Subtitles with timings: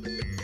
[0.00, 0.41] Thank you.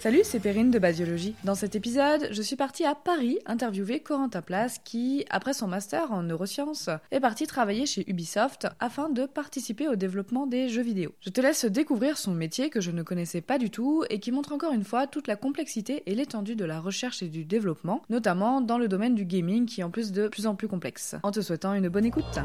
[0.00, 1.34] Salut, c'est Perrine de Basiologie.
[1.44, 6.10] Dans cet épisode, je suis partie à Paris interviewer Corentin Place qui, après son master
[6.10, 11.12] en neurosciences, est parti travailler chez Ubisoft afin de participer au développement des jeux vidéo.
[11.20, 14.32] Je te laisse découvrir son métier que je ne connaissais pas du tout et qui
[14.32, 18.00] montre encore une fois toute la complexité et l'étendue de la recherche et du développement,
[18.08, 21.16] notamment dans le domaine du gaming qui est en plus de plus en plus complexe.
[21.22, 22.38] En te souhaitant une bonne écoute.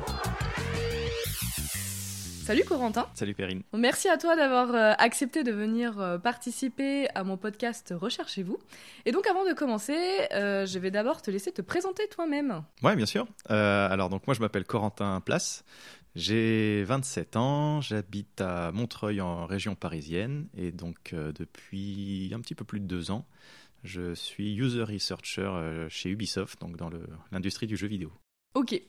[2.45, 3.07] Salut Corentin.
[3.15, 3.63] Salut Perrine.
[3.73, 8.59] Merci à toi d'avoir euh, accepté de venir euh, participer à mon podcast Recherchez-vous.
[9.07, 9.97] Et donc avant de commencer,
[10.31, 12.61] euh, je vais d'abord te laisser te présenter toi-même.
[12.83, 13.25] Ouais, bien sûr.
[13.49, 15.65] alors donc moi je m'appelle Corentin Place.
[16.13, 22.63] J'ai 27 ans, j'habite à Montreuil en région parisienne et donc depuis un petit peu
[22.63, 23.25] plus de deux ans,
[23.83, 26.91] je suis user researcher chez Ubisoft, donc dans
[27.31, 28.13] l'industrie du jeu vidéo.
[28.55, 28.81] Ok.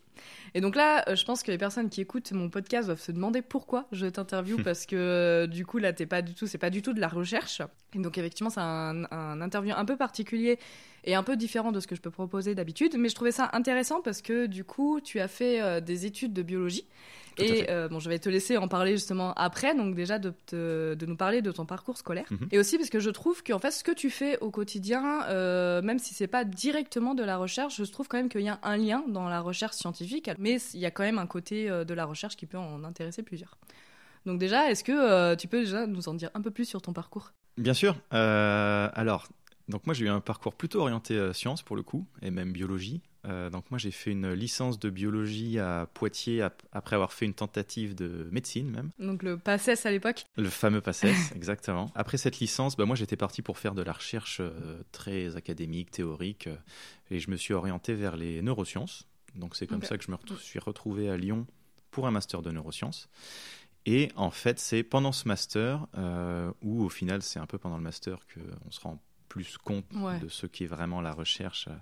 [0.54, 3.12] Et donc là, euh, je pense que les personnes qui écoutent mon podcast doivent se
[3.12, 6.56] demander pourquoi je t'interviewe parce que euh, du coup là, t'es pas du tout, c'est
[6.56, 7.60] pas du tout de la recherche.
[7.94, 10.58] Et donc effectivement, c'est un, un interview un peu particulier
[11.04, 12.96] et un peu différent de ce que je peux proposer d'habitude.
[12.98, 16.32] Mais je trouvais ça intéressant parce que du coup, tu as fait euh, des études
[16.32, 16.86] de biologie.
[17.38, 19.74] Et euh, bon, je vais te laisser en parler justement après.
[19.74, 22.26] Donc déjà de, de nous parler de ton parcours scolaire.
[22.30, 22.48] Mhm.
[22.52, 25.82] Et aussi parce que je trouve qu'en fait, ce que tu fais au quotidien, euh,
[25.82, 28.58] même si c'est pas directement de la recherche, je trouve quand même qu'il y a
[28.62, 30.30] un lien dans la recherche scientifique.
[30.38, 33.22] Mais il y a quand même un côté de la recherche qui peut en intéresser
[33.22, 33.56] plusieurs.
[34.24, 36.92] Donc déjà, est-ce que tu peux déjà nous en dire un peu plus sur ton
[36.92, 37.32] parcours?
[37.56, 37.96] Bien sûr.
[38.10, 39.28] alors,
[39.68, 42.52] donc moi j'ai eu un parcours plutôt orienté euh, sciences pour le coup, et même
[42.52, 43.02] biologie.
[43.26, 47.34] Euh, donc moi j'ai fait une licence de biologie à Poitiers après avoir fait une
[47.34, 48.90] tentative de médecine même.
[48.98, 51.90] Donc le PACES à l'époque Le fameux PACES, exactement.
[51.94, 55.90] Après cette licence, bah, moi j'étais parti pour faire de la recherche euh, très académique,
[55.90, 56.48] théorique,
[57.10, 59.06] et je me suis orienté vers les neurosciences.
[59.34, 61.46] Donc c'est comme ça que je me suis retrouvé à Lyon
[61.90, 63.08] pour un master de neurosciences.
[63.84, 65.86] Et en fait, c'est pendant ce master,
[66.62, 69.00] où au final, c'est un peu pendant le master qu'on se rend
[69.36, 69.84] plus compte
[70.22, 71.76] de ce qui est vraiment la recherche, euh,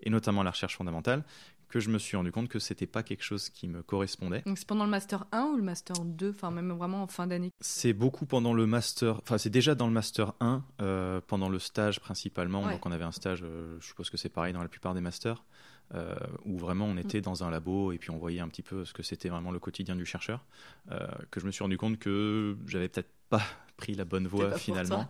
[0.00, 1.24] et notamment la recherche fondamentale,
[1.68, 4.42] que je me suis rendu compte que c'était pas quelque chose qui me correspondait.
[4.46, 7.26] Donc c'est pendant le master 1 ou le master 2, enfin même vraiment en fin
[7.26, 7.52] d'année?
[7.60, 11.58] C'est beaucoup pendant le master, enfin c'est déjà dans le master 1, euh, pendant le
[11.58, 12.68] stage principalement.
[12.68, 15.00] Donc on avait un stage, euh, je suppose que c'est pareil dans la plupart des
[15.00, 15.44] masters,
[16.44, 17.22] où vraiment on était mm.
[17.22, 19.58] dans un labo et puis on voyait un petit peu ce que c'était vraiment le
[19.58, 20.44] quotidien du chercheur,
[21.30, 23.42] que je me suis rendu compte que j'avais peut-être pas
[23.76, 25.08] pris la bonne voie finalement.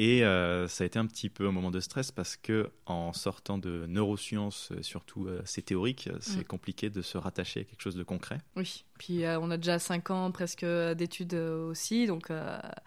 [0.00, 3.12] Et euh, ça a été un petit peu un moment de stress parce que en
[3.12, 6.44] sortant de neurosciences, euh, surtout euh, c'est théorique, c'est mm.
[6.44, 8.38] compliqué de se rattacher à quelque chose de concret.
[8.54, 12.30] Oui, puis on a déjà 5 ans presque d'études aussi, donc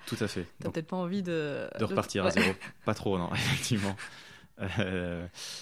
[0.08, 0.48] tout à fait.
[0.60, 2.54] T'as peut-être pas envie de de repartir à zéro.
[2.86, 3.96] Pas trop, non, effectivement.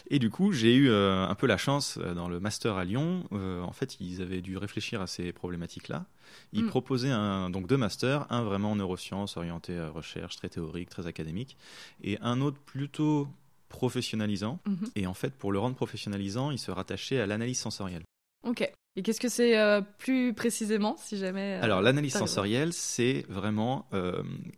[0.09, 3.23] Et du coup, j'ai eu un peu la chance dans le master à Lyon.
[3.31, 6.05] en fait, ils avaient dû réfléchir à ces problématiques-là.
[6.53, 6.69] Ils mm.
[6.69, 11.57] proposaient un, donc deux masters, un vraiment en neurosciences, orienté recherche, très théorique, très académique,
[12.03, 13.27] et un autre plutôt
[13.69, 14.59] professionnalisant.
[14.67, 14.91] Mm-hmm.
[14.95, 18.03] Et en fait, pour le rendre professionnalisant, il se rattachait à l'analyse sensorielle.
[18.47, 18.69] Ok.
[18.95, 19.55] Et qu'est-ce que c'est
[19.97, 23.87] plus précisément, si jamais Alors, l'analyse sensorielle, c'est vraiment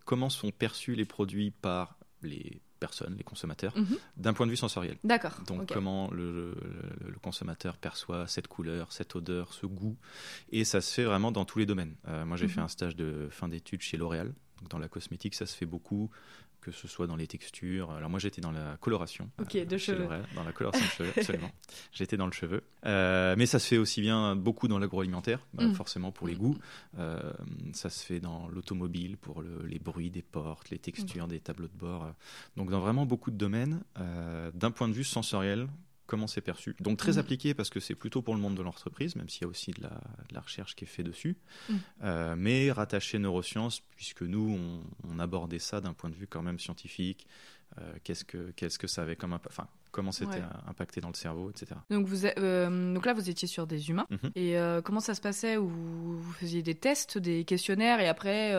[0.04, 3.96] comment sont perçus les produits par les personnes, les consommateurs, mhm.
[4.16, 4.96] d'un point de vue sensoriel.
[5.04, 5.36] D'accord.
[5.46, 6.54] Donc comment le,
[7.22, 9.96] consommateur perçoit cette couleur, cette odeur, ce goût,
[10.50, 11.94] et ça se fait vraiment dans tous les domaines.
[12.08, 12.66] Euh, moi j'ai fait mhm.
[12.66, 14.32] un stage de fin d'études chez L'Oréal,
[14.68, 16.10] dans la cosmétique ça se fait beaucoup
[16.62, 17.90] que ce soit dans les textures.
[17.90, 19.28] Alors moi j'étais dans la coloration.
[19.40, 20.08] Ok, de cheveux.
[20.34, 21.50] dans la coloration de cheveux, absolument.
[21.92, 22.62] J'étais dans le cheveu.
[22.86, 25.74] Euh, mais ça se fait aussi bien beaucoup dans l'agroalimentaire, bah, mm.
[25.74, 26.56] forcément pour les goûts.
[26.98, 27.32] Euh,
[27.72, 31.78] ça se fait dans l'automobile pour les bruits des portes, les textures des tableaux de
[31.78, 32.12] bord.
[32.56, 35.66] Donc dans vraiment beaucoup de domaines, euh, d'un point de vue sensoriel,
[36.12, 36.76] comment c'est perçu.
[36.78, 37.18] Donc très mhm.
[37.20, 39.70] appliqué parce que c'est plutôt pour le monde de l'entreprise, même s'il y a aussi
[39.70, 41.38] de la, recherche qui est faite dessus,
[41.70, 41.78] mhm.
[42.02, 46.58] euh, mais rattaché neurosciences, puisque nous, on, abordait ça d'un point de vue quand même
[46.58, 47.26] scientifique,
[47.78, 51.48] euh, qu'est-ce, que, qu'est-ce que ça avait comme enfin, comment c'était impacté dans le cerveau,
[51.48, 51.76] etc.
[51.88, 54.06] Donc, vous euh, donc là, vous étiez sur des humains.
[54.10, 54.32] Mhm.
[54.34, 58.52] Et comment ça se passait où vous faisiez des tests, des questionnaires, et après,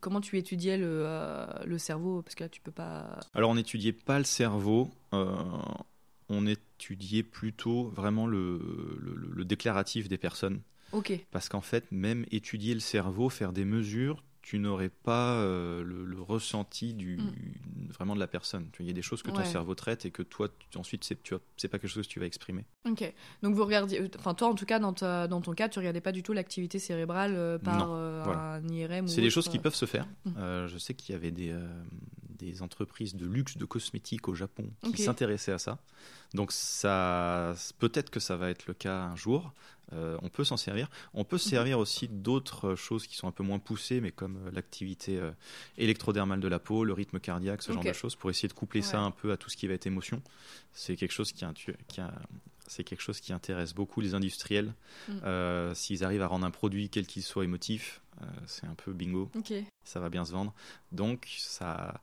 [0.00, 1.06] comment tu étudiais le,
[1.64, 2.20] le cerveau?
[2.20, 3.20] Parce que là, tu peux pas...
[3.32, 4.90] Alors, on n'étudiait pas le cerveau
[6.32, 10.60] on étudiait plutôt vraiment le, déclaratif des personnes.
[11.30, 16.20] Parce qu'en fait, même étudier le cerveau, faire des mesures, tu n'aurais pas euh, le,
[16.20, 17.90] ressenti du, mm.
[17.90, 18.68] vraiment de la personne.
[18.80, 21.34] Il y a des choses que ton cerveau traite et que toi, ensuite, c'est, tu
[21.56, 22.64] c'est pas quelque chose que tu vas exprimer.
[22.86, 23.10] Ok.
[23.42, 26.00] Donc vous regardiez, euh, enfin toi en tout cas, dans, dans ton cas, tu regardais
[26.00, 29.06] pas du tout l'activité cérébrale euh, par un IRM.
[29.06, 30.06] C'est des choses qui peuvent se faire.
[30.24, 30.66] Mm.
[30.66, 31.54] je sais qu'il y avait des,
[32.42, 35.78] des entreprises de luxe de cosmétiques au Japon qui s'intéressaient à ça.
[36.34, 39.52] Donc ça, peut-être que ça va être le cas un jour.
[39.92, 40.88] Euh, on peut s'en servir.
[41.12, 44.38] On peut se servir aussi d'autres choses qui sont un peu moins poussées, mais comme
[44.46, 45.30] euh, l'activité euh,
[45.76, 48.82] électrodermale de la peau, le rythme cardiaque, ce genre de choses, pour essayer de coupler
[48.82, 50.22] ça un peu à tout ce qui va être émotion.
[50.72, 51.44] C'est quelque chose qui,
[51.88, 52.00] qui
[52.66, 54.72] c'est quelque chose qui intéresse beaucoup les industriels.
[55.08, 55.74] Mm.
[55.74, 58.00] S'ils arrivent à rendre un produit, quel qu'il soit émotif,
[58.46, 59.30] c'est un peu bingo.
[59.84, 60.54] Ça va bien se vendre.
[60.90, 62.00] Donc, ça,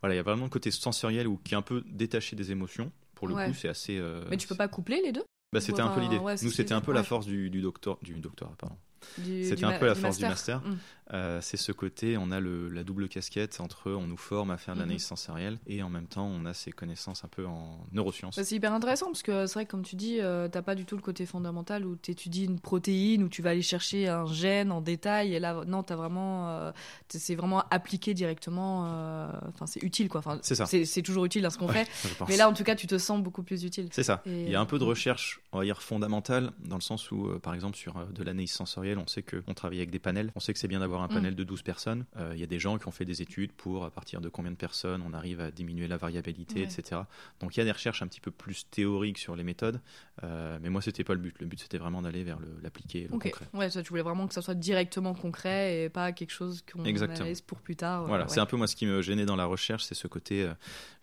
[0.00, 2.52] voilà, il y a vraiment le côté sensoriel ou qui est un peu détaché des
[2.52, 2.92] émotions.
[3.14, 4.00] Pour le coup, c'est assez.
[4.30, 5.24] Mais tu peux pas coupler les deux?
[5.52, 6.18] Bah, c'était un peu l'idée.
[6.18, 8.76] Nous, c'était un peu la force du, du, docteur, du doctorat, pardon.
[9.16, 10.60] C'était un peu la force du master.
[10.60, 10.76] Mm.
[11.14, 14.56] Euh, c'est ce côté, on a le, la double casquette entre on nous forme à
[14.56, 15.08] faire de l'analyse mm-hmm.
[15.08, 18.34] sensorielle et en même temps on a ces connaissances un peu en neurosciences.
[18.34, 20.74] Bah, c'est hyper intéressant parce que c'est vrai que comme tu dis, euh, t'as pas
[20.74, 24.08] du tout le côté fondamental où tu étudies une protéine, où tu vas aller chercher
[24.08, 26.72] un gène en détail et là non, t'as vraiment, euh,
[27.08, 28.56] c'est vraiment appliqué directement.
[29.48, 30.18] Enfin, c'est utile quoi.
[30.18, 31.86] Enfin, c'est toujours utile dans ce qu'on fait.
[32.28, 33.88] Mais là en tout cas, tu te sens beaucoup plus utile.
[33.92, 34.22] C'est ça.
[34.26, 37.38] Il y a un peu de recherche, on va dire fondamentale, dans le sens où
[37.38, 40.52] par exemple sur de l'analyse sensorielle, on sait qu'on travaille avec des panels, on sait
[40.52, 41.36] que c'est bien d'avoir un panel mm.
[41.36, 42.04] de 12 personnes.
[42.16, 44.28] Euh, il y a des gens qui ont fait des études pour à partir de
[44.28, 47.02] combien de personnes on arrive à diminuer la variabilité, etc.
[47.40, 49.80] Donc il y a des recherches un petit peu plus théoriques sur les méthodes,
[50.24, 51.34] euh, mais moi c'était pas le but.
[51.40, 53.46] Le but c'était vraiment d'aller vers l'appliquer, concret.
[53.52, 56.84] Ouais, ça, tu voulais vraiment que ça soit directement concret et pas quelque chose qu'on
[56.84, 58.04] analyse pour plus tard.
[58.04, 60.08] Euh, voilà, c'est un peu moi ce qui me gênait dans la recherche, c'est ce
[60.08, 60.48] côté,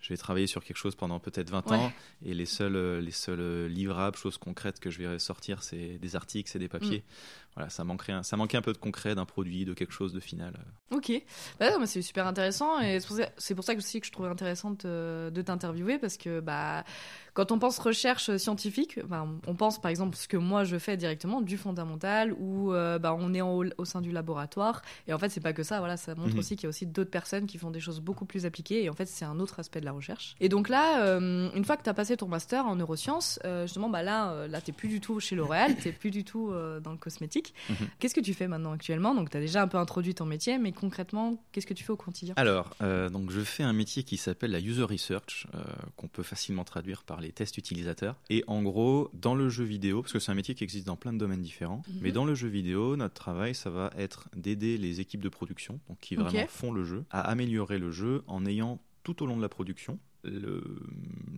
[0.00, 1.92] je vais travailler sur quelque chose pendant peut-être 20 ans
[2.24, 6.50] et les seuls, les seuls livrables, choses concrètes que je vais sortir, c'est des articles,
[6.50, 6.98] c'est des papiers.
[6.98, 9.92] Mm voilà, ça manquait, un, ça manquait un peu de concret, d'un produit, de quelque
[9.92, 10.58] chose de final.
[10.90, 11.12] Ok,
[11.60, 15.30] bah, c'est super intéressant et c'est pour, ça, que aussi que je trouvais intéressant de,
[15.32, 16.84] de t'interviewer parce que bah
[17.34, 19.00] quand on pense recherche scientifique,
[19.46, 23.16] on pense par exemple ce que moi je fais directement, du fondamental, où euh, bah,
[23.18, 24.82] on est au, sein du laboratoire.
[25.08, 25.80] Et en fait, c'est pas que ça.
[25.80, 26.38] Voilà, ça montre mhm.
[26.38, 28.84] aussi qu'il y a aussi d'autres personnes qui font des choses beaucoup plus appliquées.
[28.84, 30.36] Et en fait, c'est un autre aspect de la recherche.
[30.40, 33.66] Et donc là, euh, une fois que tu as passé ton master en neurosciences, euh,
[33.66, 36.52] justement, bah là, là, t'es plus du tout chez L'Oréal, t'es plus du tout
[36.82, 37.52] dans le cosmétique.
[37.68, 37.76] Mhm.
[37.98, 39.12] Qu'est-ce que tu fais maintenant actuellement?
[39.12, 41.92] Donc, tu as déjà un peu introduit ton métier, mais concrètement, qu'est-ce que tu fais
[41.92, 42.34] au quotidien?
[42.36, 45.48] Alors, donc je fais un métier qui s'appelle la user research,
[45.96, 48.16] qu'on peut facilement traduire par les tests utilisateurs.
[48.30, 50.96] Et en gros, dans le jeu vidéo, parce que c'est un métier qui existe dans
[50.96, 51.98] plein de domaines différents, mhm.
[52.02, 55.80] mais dans le jeu vidéo, notre travail, ça va être d'aider les équipes de production,
[55.88, 59.36] donc qui vraiment font le jeu, à améliorer le jeu en ayant tout au long
[59.36, 59.98] de la production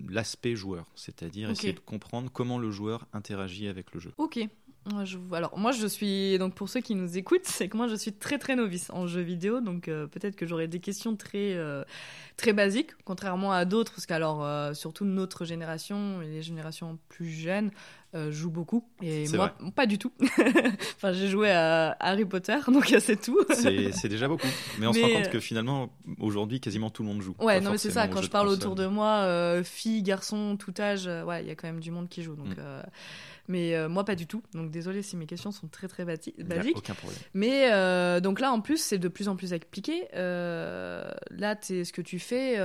[0.08, 4.12] l'aspect joueur, c'est-à-dire essayer de comprendre comment le joueur interagit avec le jeu.
[4.18, 4.38] Ok.
[5.32, 8.12] Alors moi je suis donc pour ceux qui nous écoutent, c'est que moi je suis
[8.12, 11.82] très très novice en jeu vidéo, donc euh, peut-être que j'aurai des questions très euh,
[12.36, 17.30] très basiques, contrairement à d'autres, parce qu'alors euh, surtout notre génération et les générations plus
[17.30, 17.70] jeunes
[18.30, 20.10] jouent beaucoup et moi pas du tout.
[20.96, 23.38] enfin j'ai joué à Harry Potter, donc c'est tout.
[23.50, 24.46] c'est déjà beaucoup,
[24.78, 27.34] mais on se rend compte que finalement aujourd'hui quasiment tout le monde joue.
[27.40, 28.08] Ouais non mais c'est ça.
[28.08, 31.66] Quand je parle autour de moi, filles, garçons, tout âge, ouais il y a quand
[31.66, 32.56] même du monde qui joue donc.
[32.56, 32.82] Mm.
[33.48, 34.42] Mais euh, moi, pas du tout.
[34.52, 36.34] Donc, désolé si mes questions sont très, très basiques.
[36.76, 37.18] aucun problème.
[37.34, 40.08] Mais euh, donc là, en plus, c'est de plus en plus appliqué.
[40.14, 42.56] Euh, là, es, ce que tu fais,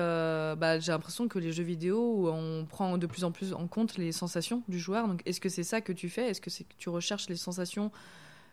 [0.55, 3.97] bah, j'ai l'impression que les jeux vidéo, on prend de plus en plus en compte
[3.97, 5.07] les sensations du joueur.
[5.07, 6.29] Donc, est-ce que c'est ça que tu fais?
[6.29, 7.91] Est-ce que c'est que tu recherches les sensations?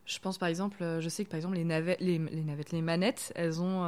[0.04, 2.80] Je pense par exemple, je sais que par exemple les navettes, les, les navettes, les
[2.80, 3.84] manettes, elles ont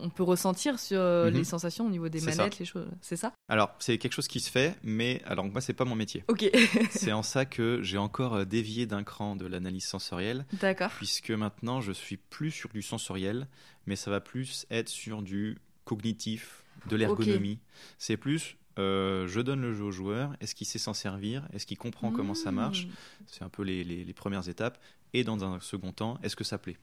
[0.00, 1.36] on peut ressentir sur euh, mhm.
[1.36, 2.88] les sensations au niveau des manettes, les choses.
[3.00, 3.32] C'est ça?
[3.48, 6.24] Alors, c'est quelque chose qui se fait, mais alors moi, c'est pas mon métier.
[6.28, 6.50] Ok.
[6.90, 10.46] c'est en ça que j'ai encore euh, dévié d'un cran de l'analyse sensorielle.
[10.60, 10.90] D'accord.
[10.96, 13.48] Puisque maintenant, je suis plus sur du sensoriel,
[13.86, 17.58] mais ça va plus être sur du cognitif, de l'ergonomie.
[17.98, 21.66] C'est plus euh, je donne le jeu au joueur, est-ce qu'il sait s'en servir, est-ce
[21.66, 22.90] qu'il comprend comment ça marche, hmm.
[23.26, 24.78] c'est un peu les, premières étapes,
[25.12, 26.78] et dans un second temps, est-ce que ça plaît?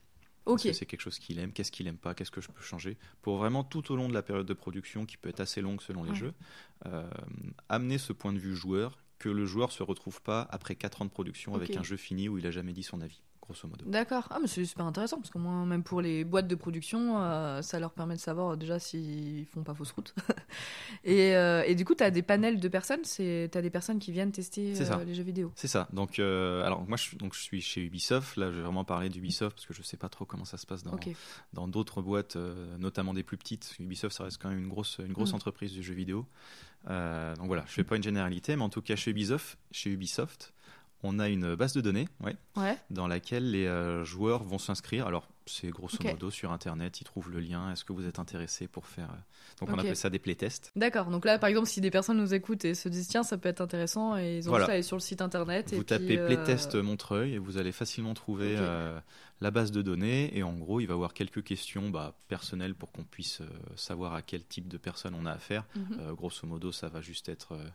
[0.56, 2.62] Est-ce que c'est quelque chose qu'il aime Qu'est-ce qu'il aime pas Qu'est-ce que je peux
[2.62, 5.60] changer Pour vraiment tout au long de la période de production, qui peut être assez
[5.60, 6.32] longue selon les jeux,
[6.86, 7.08] euh,
[7.68, 11.04] amener ce point de vue joueur, que le joueur se retrouve pas après 4 ans
[11.04, 13.20] de production avec un jeu fini où il a jamais dit son avis.
[13.86, 14.28] D'accord.
[14.30, 17.62] Ah, mais c'est super intéressant parce que moi, même pour les boîtes de production, euh,
[17.62, 20.14] ça leur permet de savoir déjà s'ils font pas fausse route.
[21.04, 23.98] et, euh, et, du coup, tu as des panels de personnes, tu as des personnes
[23.98, 25.52] qui viennent tester euh, les jeux vidéo.
[25.54, 25.88] C'est ça.
[25.92, 28.36] Donc, alors moi, je, donc, je suis chez Ubisoft.
[28.36, 30.66] Là, je vais vraiment parler d'Ubisoft parce que je sais pas trop comment ça se
[30.66, 30.98] passe dans
[31.52, 32.36] dans d'autres boîtes,
[32.78, 33.74] notamment des plus petites.
[33.78, 35.36] Ubisoft, ça reste quand même une grosse, une grosse mm.
[35.36, 36.26] entreprise du jeu vidéo.
[36.86, 40.52] donc voilà, je fais pas une généralité, mais en tout cas, chez Ubisoft, chez Ubisoft
[41.02, 42.36] on a une base de données ouais,
[42.90, 45.06] dans laquelle les euh, joueurs vont s'inscrire.
[45.06, 47.72] Alors, C'est grosso modo sur Internet, ils trouvent le lien.
[47.72, 49.08] Est-ce que vous êtes intéressé pour faire.
[49.10, 50.70] euh, Donc on appelle ça des playtests.
[50.76, 51.06] D'accord.
[51.06, 53.48] Donc là, par exemple, si des personnes nous écoutent et se disent tiens, ça peut
[53.48, 54.66] être intéressant, et ils ont Voilà.
[54.66, 55.72] à aller sur le site internet.
[55.72, 58.98] et Vous puis, tapez euh, playtest Montreuil et vous allez facilement trouver euh,
[59.40, 60.36] la base de données.
[60.36, 63.48] Et en gros, il va y avoir quelques questions bah, personnelles pour qu'on puisse euh,
[63.76, 65.64] savoir à quel type de personne on a affaire.
[65.74, 65.98] mhm.
[66.00, 67.68] Euh, grosso modo, ça va juste être euh,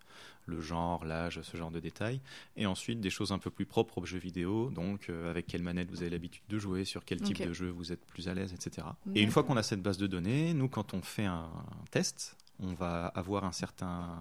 [0.45, 2.21] le genre, l'âge, ce genre de détails.
[2.57, 4.69] Et ensuite, des choses un peu plus propres aux jeux vidéo.
[4.69, 7.91] Donc, avec quelle manette vous avez l'habitude de jouer, sur quel type de jeu vous
[7.91, 8.87] êtes plus à l'aise, etc.
[9.15, 11.85] Et une fois qu'on a cette base de données, nous, quand on fait un, un
[11.91, 14.19] test, on va avoir un certain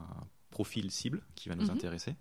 [0.52, 1.71] profil cible qui va nous Mhm.
[1.71, 2.14] intéresser.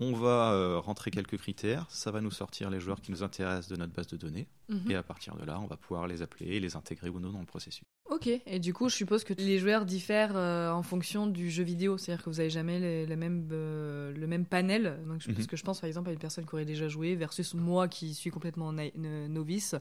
[0.00, 3.68] On va euh, rentrer quelques critères, ça va nous sortir les joueurs qui nous intéressent
[3.68, 4.90] de notre base de données, Mhm.
[4.90, 7.30] et à partir de là, on va pouvoir les appeler et les intégrer ou non
[7.30, 7.84] dans le processus.
[8.10, 11.62] Ok, et du coup, je suppose que les joueurs diffèrent euh, en fonction du jeu
[11.62, 13.06] vidéo, c'est-à-dire que vous avez jamais les-
[13.52, 14.98] euh, le même panel.
[15.06, 15.34] Donc, je- Mhm.
[15.36, 17.86] Parce que je pense par exemple à une personne qui aurait déjà joué versus moi
[17.86, 19.76] qui suis complètement novice.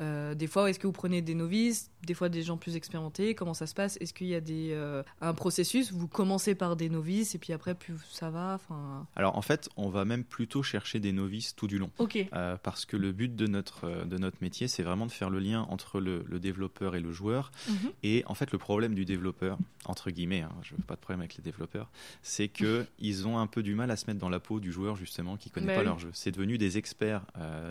[0.00, 3.34] Euh, des fois, est-ce que vous prenez des novices, des fois des gens plus expérimentés
[3.34, 3.96] Comment ça se passe?
[4.00, 5.92] Est-ce qu'il y a des, euh, un processus?
[5.92, 9.06] Vous commencez par des novices et puis après, plus ça va enfin...
[9.16, 11.90] Alors en fait, on va même plutôt chercher des novices tout du long.
[11.98, 15.30] Ok, Euh, parce que le but de notre, de notre métier, c'est vraiment de faire
[15.30, 17.50] le lien entre le, le développeur et le joueur.
[17.68, 17.90] Mhm.
[18.02, 21.20] Et en fait, le problème du développeur, entre guillemets, hein, je veux pas de problème
[21.20, 21.90] avec les développeurs,
[22.22, 24.70] c'est que ils ont un peu du mal à se mettre dans la peau du
[24.72, 25.86] joueur justement qui connaît Bah pas oui.
[25.86, 26.10] leur jeu.
[26.12, 27.22] C'est devenu des experts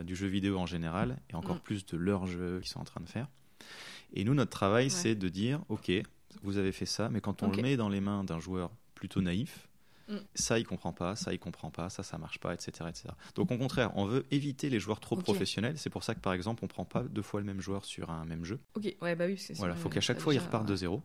[0.06, 1.60] du jeu vidéo en général et encore Mm.
[1.60, 3.28] plus de leur jeu qu'ils sont en train de faire.
[4.14, 4.90] Et nous, notre travail, Ouais.
[4.90, 5.92] c'est de dire, ok,
[6.44, 9.22] vous avez fait ça, mais quand on le met dans les mains d'un joueur plutôt
[9.22, 9.68] naïf,
[10.10, 10.20] Mm.
[10.36, 13.10] ça il comprend pas, ça il comprend pas, ça ça marche pas, etc., etc.
[13.36, 15.78] Donc au contraire, on veut éviter les joueurs trop professionnels.
[15.78, 18.10] C'est pour ça que par exemple, on prend pas deux fois le même joueur sur
[18.10, 18.58] un même jeu.
[18.76, 19.38] ok, ouais, bah oui.
[19.38, 21.04] c'est Voilà, faut euh, qu'à chaque fois ils déjà- repartent de zéro.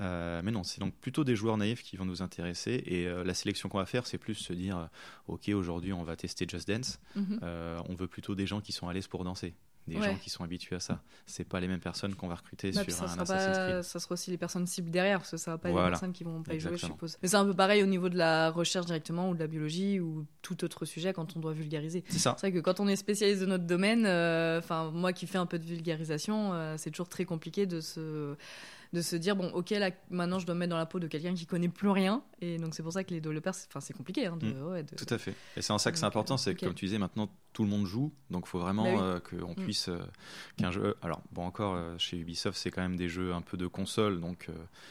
[0.00, 2.82] Euh, mais non, c'est donc plutôt des joueurs naïfs qui vont nous intéresser.
[2.86, 4.86] Et euh, la sélection qu'on va faire, c'est plus se dire, euh,
[5.26, 6.98] ok, aujourd'hui on va tester Just Dance.
[7.16, 7.40] Mhm.
[7.42, 9.54] Euh, on veut plutôt des gens qui sont à l'aise pour danser,
[9.88, 10.10] des Ouais.
[10.10, 11.02] gens qui sont habitués à ça.
[11.26, 13.82] C'est pas les mêmes personnes qu'on va recruter puis sur un Assassin's pas, Creed.
[13.82, 15.88] ça sera aussi les personnes cibles derrière, parce que ça va pas être Voilà.
[15.88, 17.16] les personnes qui vont pas y jouer, je suppose.
[17.22, 19.98] Mais c'est un peu pareil au niveau de la recherche directement, ou de la biologie,
[20.00, 22.04] ou tout autre sujet quand on doit vulgariser.
[22.08, 22.36] C'est ça.
[22.38, 25.38] C'est vrai que quand on est spécialiste de notre domaine, euh, enfin moi qui fais
[25.38, 28.36] un peu de vulgarisation, euh, c'est toujours très compliqué de se
[28.94, 31.06] de se dire bon ok là maintenant je dois me mettre dans la peau de
[31.06, 33.80] quelqu'un qui connaît plus rien et donc c'est pour ça que les développeurs c'est- enfin
[33.80, 34.62] c'est compliqué hein, de, Mm.
[34.70, 35.34] ouais, de- Tout à fait.
[35.56, 37.70] Et c'est en ça que c'est important, c'est que comme tu disais, maintenant tout le
[37.70, 38.98] monde joue, donc il faut vraiment Bah oui.
[39.00, 39.64] euh, qu'on Mm.
[39.64, 39.98] puisse euh,
[40.56, 40.94] qu'un jeu.
[41.02, 44.20] Alors bon, encore euh, chez Ubisoft, c'est quand même des jeux un peu de console,
[44.20, 44.46] donc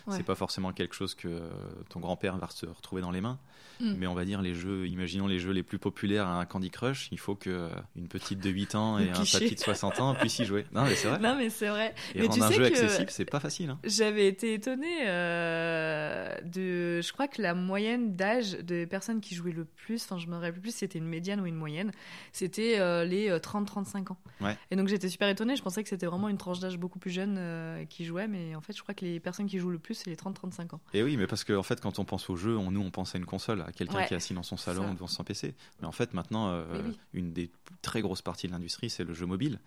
[0.08, 0.16] Ouais.
[0.18, 1.42] c'est pas forcément quelque chose que
[1.90, 3.40] ton grand-père va se retrouver dans les mains.
[3.80, 3.94] Mm.
[4.00, 7.10] Mais on va dire les jeux, imaginons les jeux les plus populaires, un Candy Crush,
[7.12, 10.40] il faut que une petite de 8 ans et un papy de 60 ans puissent
[10.40, 10.66] y jouer.
[10.74, 11.20] Non mais c'est vrai.
[11.20, 13.40] non mais c'est vrai Et mais rendre tu un sais jeu que- accessible, c'est pas
[13.40, 13.70] facile.
[13.70, 13.80] hein.
[13.84, 17.02] J'avais été étonnée euh, de.
[17.02, 20.36] Je crois que la moyenne d'âge des personnes qui jouaient le plus, enfin, je me
[20.36, 21.92] rappelle plus si c'était une médiane ou une moyenne,
[22.32, 24.18] c'était euh, les 30-35 ans.
[24.42, 24.58] Ouais.
[24.72, 27.12] Et donc j'étais super étonnée, je pensais que c'était vraiment une tranche d'âge beaucoup plus
[27.12, 29.80] jeune euh, qui jouait, mais en fait, je crois que les personnes qui jouent le
[29.80, 30.82] plus, c'est les 30-35 ans.
[30.94, 32.92] Et oui, mais parce qu'en en fait, quand on pense au jeu, on, nous, on
[32.92, 34.08] pense à une console, à quelqu'un Ouais.
[34.08, 35.56] qui est assis dans son salon devant son PC.
[35.82, 36.98] Mais en fait, maintenant, euh, oui.
[37.14, 37.50] une des
[37.82, 39.60] très grosses parties de l'industrie, c'est le jeu mobile.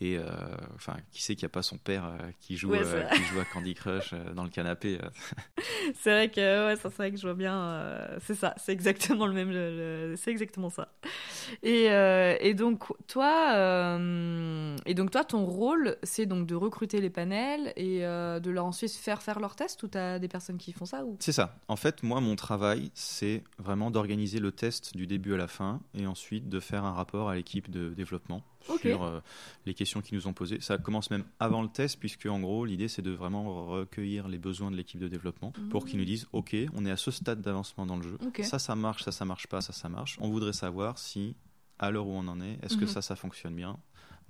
[0.00, 0.24] Et euh,
[0.76, 3.22] enfin, qui sait qu'il n'y a pas son père euh, qui, joue, Ouais, euh, qui
[3.24, 4.98] joue à Candy Crush dans le canapé
[5.96, 8.06] c'est vrai que ouais, c'est vrai que je vois bien.
[8.20, 9.50] c'est ça, c'est exactement le même.
[9.50, 10.92] le- c'est exactement ça.
[11.62, 11.84] Et,
[12.40, 13.98] et donc toi,
[14.86, 18.92] et donc toi, ton rôle, c'est donc de recruter les panels et de leur ensuite
[18.92, 19.82] faire faire leurs tests.
[19.82, 21.16] Ou t'as des personnes qui font ça ou?
[21.20, 21.56] C'est ça.
[21.68, 25.80] En fait, moi, mon travail, c'est vraiment d'organiser le test du début à la fin
[25.94, 28.42] et ensuite de faire un rapport à l'équipe de développement
[28.76, 29.20] Sur euh,
[29.66, 30.60] les questions qu'ils nous ont posées.
[30.60, 34.38] Ça commence même avant le test, puisque en gros, l'idée, c'est de vraiment recueillir les
[34.38, 37.40] besoins de l'équipe de développement pour qu'ils nous disent Ok, on est à ce stade
[37.40, 38.18] d'avancement dans le jeu.
[38.42, 40.18] Ça, ça marche, ça, ça marche pas, ça, ça marche.
[40.20, 41.34] On voudrait savoir si,
[41.78, 42.90] à l'heure où on en est, est-ce que Mhm.
[42.90, 43.78] ça, ça fonctionne bien?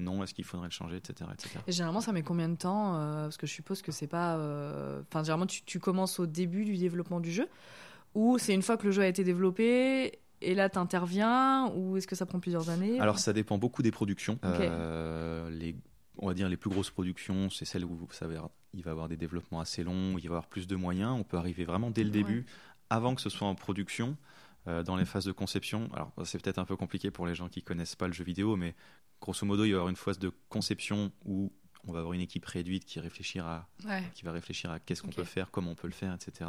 [0.01, 1.29] Non, est-ce qu'il faudrait le changer, etc.
[1.35, 1.59] etc.
[1.67, 4.37] Et généralement, ça met combien de temps euh, Parce que je suppose que c'est pas.
[4.37, 7.49] euh, Enfin, généralement, tu, tu commences au début du développement du jeu,
[8.15, 12.07] ou c'est une fois que le jeu a été développé et là, t'interviens, ou est-ce
[12.07, 14.39] que ça prend plusieurs années Alors, ça dépend beaucoup des productions.
[14.45, 15.77] Euh, les,
[16.19, 18.93] on va dire les plus grosses productions, c'est celles où ça va, il va y
[18.93, 21.13] avoir des développements assez longs, où il va y avoir plus de moyens.
[21.19, 22.13] On peut arriver vraiment dès le Ouais.
[22.13, 22.47] début,
[22.91, 24.17] avant que ce soit en production.
[24.67, 27.49] euh, dans les phases de conception, alors c'est peut-être un peu compliqué pour les gens
[27.49, 28.75] qui connaissent pas le jeu vidéo, mais
[29.21, 31.51] grosso modo, il va y avoir une phase de conception où
[31.89, 34.03] on va avoir une équipe réduite qui réfléchira Ouais.
[34.15, 36.49] qui va réfléchir à qu'est-ce qu'on peut faire, comment on peut le faire, etc.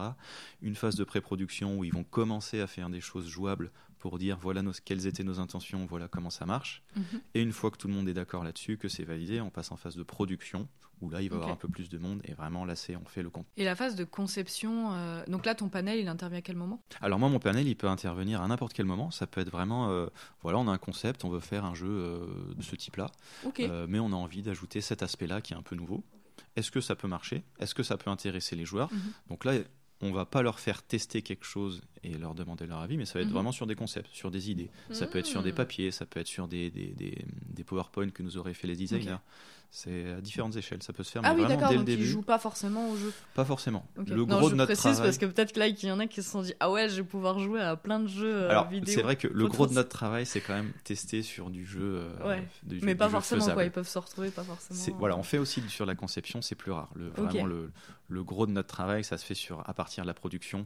[0.61, 4.37] Une phase de pré-production où ils vont commencer à faire des choses jouables pour dire
[4.37, 6.83] voilà nos, quelles étaient nos intentions, voilà comment ça marche.
[6.95, 7.03] Mhm.
[7.35, 9.71] Et une fois que tout le monde est d'accord là-dessus, que c'est validé, on passe
[9.71, 10.67] en phase de production
[11.01, 12.95] où là, il va y avoir un peu plus de monde et vraiment là, c'est
[12.95, 13.45] on fait le compte.
[13.57, 16.81] Et la phase de conception, euh, donc là, ton panel, il intervient à quel moment?
[17.01, 19.11] Alors moi, mon panel, il peut intervenir à n'importe quel moment.
[19.11, 20.07] Ça peut être vraiment, euh,
[20.41, 23.11] voilà, on a un concept, on veut faire un jeu euh, de ce type-là,
[23.87, 26.03] mais on a envie d'ajouter cet aspect-là qui est un peu nouveau.
[26.55, 27.43] Est-ce que ça peut marcher?
[27.59, 28.91] Est-ce que ça peut intéresser les joueurs?
[28.91, 28.99] Mhm.
[29.29, 29.53] Donc là,
[30.01, 33.15] on va pas leur faire tester quelque chose et leur demander leur avis, mais ça
[33.15, 33.33] va être mhm.
[33.33, 34.69] vraiment sur des concepts, sur des idées.
[34.91, 35.55] Ça peut être sur des hmm.
[35.55, 39.17] papiers, ça peut être sur des, des, des, PowerPoint que nous auraient fait les designers.
[39.71, 41.21] C'est à différentes échelles, ça peut se faire.
[41.23, 43.13] Ah mais oui, d'accord, donc ils jouent pas forcément au jeu.
[43.35, 43.85] Pas forcément.
[43.95, 45.01] Le gros de notre précise travail...
[45.03, 46.95] parce que peut-être là, il y en a qui se sont dit ah ouais, je
[46.95, 49.73] vais pouvoir jouer à plein de jeux euh, Alors, C'est vrai que le gros de
[49.73, 52.01] notre travail, c'est quand même tester sur du jeu.
[52.25, 52.41] Euh,
[52.81, 54.97] mais pas forcément quoi, ils peuvent se retrouver, pas forcément.
[54.97, 56.89] Voilà, on fait aussi sur la conception, c'est plus rare.
[56.95, 57.71] Le, vraiment le,
[58.07, 60.65] le gros de notre travail, ça se fait sur à partir de la production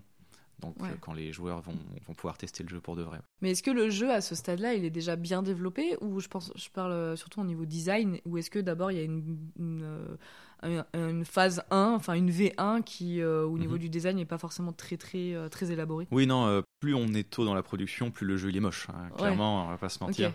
[0.60, 1.76] donc euh, quand les joueurs vont,
[2.08, 3.20] vont, pouvoir tester le jeu pour de vrai.
[3.42, 6.28] Mais est-ce que le jeu à ce stade-là, il est déjà bien développé ou je
[6.28, 9.04] pense, je parle euh, surtout au niveau design, ou est-ce que d'abord il y a
[9.04, 10.16] une, une,
[10.64, 13.80] euh, phase 1, enfin une V1 qui au niveau mhm.
[13.80, 16.64] du design n'est pas forcément très très très élaboré Oui, non.
[16.80, 18.88] plus on est tôt dans la production, plus le jeu il est moche.
[18.90, 20.32] Hein, clairement, on va pas se mentir.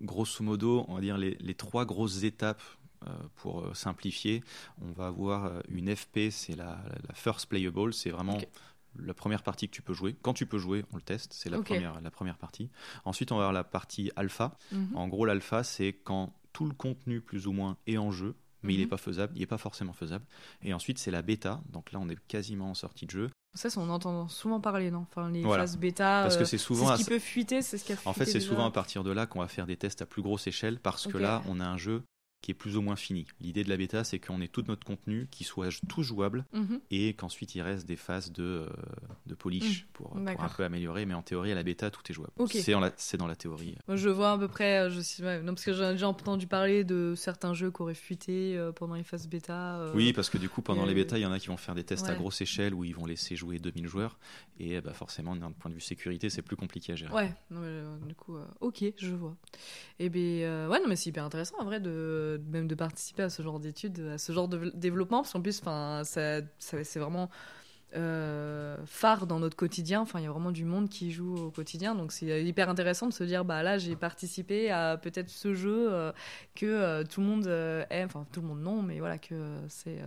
[0.00, 2.62] grosso modo, on va dire les, les trois grosses étapes
[3.34, 4.44] pour simplifier,
[4.80, 6.78] on va avoir une FP, c'est la,
[7.08, 8.38] la, first playable, c'est vraiment
[8.98, 10.16] la première partie que tu peux jouer.
[10.22, 12.70] Quand tu peux jouer, on le teste, c'est la, première, la première partie.
[13.04, 14.56] Ensuite, on va avoir la partie alpha.
[14.72, 14.96] Mhm.
[14.96, 18.74] En gros, l'alpha, c'est quand tout le contenu, plus ou moins, est en jeu, mais
[18.74, 18.90] il n'est mhm.
[18.90, 20.24] pas faisable, il n'est pas forcément faisable.
[20.62, 21.60] Et ensuite, c'est la bêta.
[21.70, 23.30] Donc là, on est quasiment en sortie de jeu.
[23.54, 25.06] Ça, on entend souvent parler, non?
[25.10, 26.22] Enfin, les phases bêta.
[26.22, 26.96] Parce que c'est souvent.
[26.96, 29.10] ce qui peut fuiter, c'est ce qui a En fait, c'est souvent à partir de
[29.10, 31.66] là qu'on va faire des tests à plus grosse échelle, parce que là, on a
[31.66, 32.02] un jeu
[32.42, 33.26] qui est plus ou moins fini.
[33.40, 36.80] L'idée de la bêta, c'est qu'on ait tout notre contenu qui soit tout jouable mhm.
[36.90, 38.68] et qu'ensuite il reste des phases de, euh,
[39.26, 39.88] de polish mhm.
[39.92, 41.06] pour, un peu améliorer.
[41.06, 42.32] Mais en théorie, à la bêta, tout est jouable.
[42.96, 43.76] C'est dans la théorie.
[43.88, 46.82] je vois à peu près, euh, je sais, non, parce que j'ai déjà entendu parler
[46.82, 49.92] de certains jeux qui auraient fuité euh, pendant les phases bêta.
[49.94, 51.76] oui, parce que du coup, pendant les bêtas, il y en a qui vont faire
[51.76, 54.18] des tests à grosse échelle où ils vont laisser jouer 2000 joueurs.
[54.58, 57.12] Et bah, forcément, d'un point de vue sécurité, c'est plus compliqué à gérer.
[57.12, 59.36] Ouais, du coup, ok, je vois.
[60.00, 63.22] Et eh bien, ouais, non, mais c'est hyper intéressant en vrai de même de participer
[63.24, 66.98] à ce genre d'études, à ce genre de développement, parce qu'en plus, enfin, ça, c'est
[66.98, 67.30] vraiment
[67.94, 70.00] euh, phare dans notre quotidien.
[70.00, 73.06] Enfin, il y a vraiment du monde qui joue au quotidien, donc c'est hyper intéressant
[73.06, 76.12] de se dire, bah là, j'ai participé à peut-être ce jeu euh,
[76.54, 77.46] que euh, tout le monde
[77.90, 79.34] aime, enfin tout le monde non, mais voilà que
[79.68, 79.98] c'est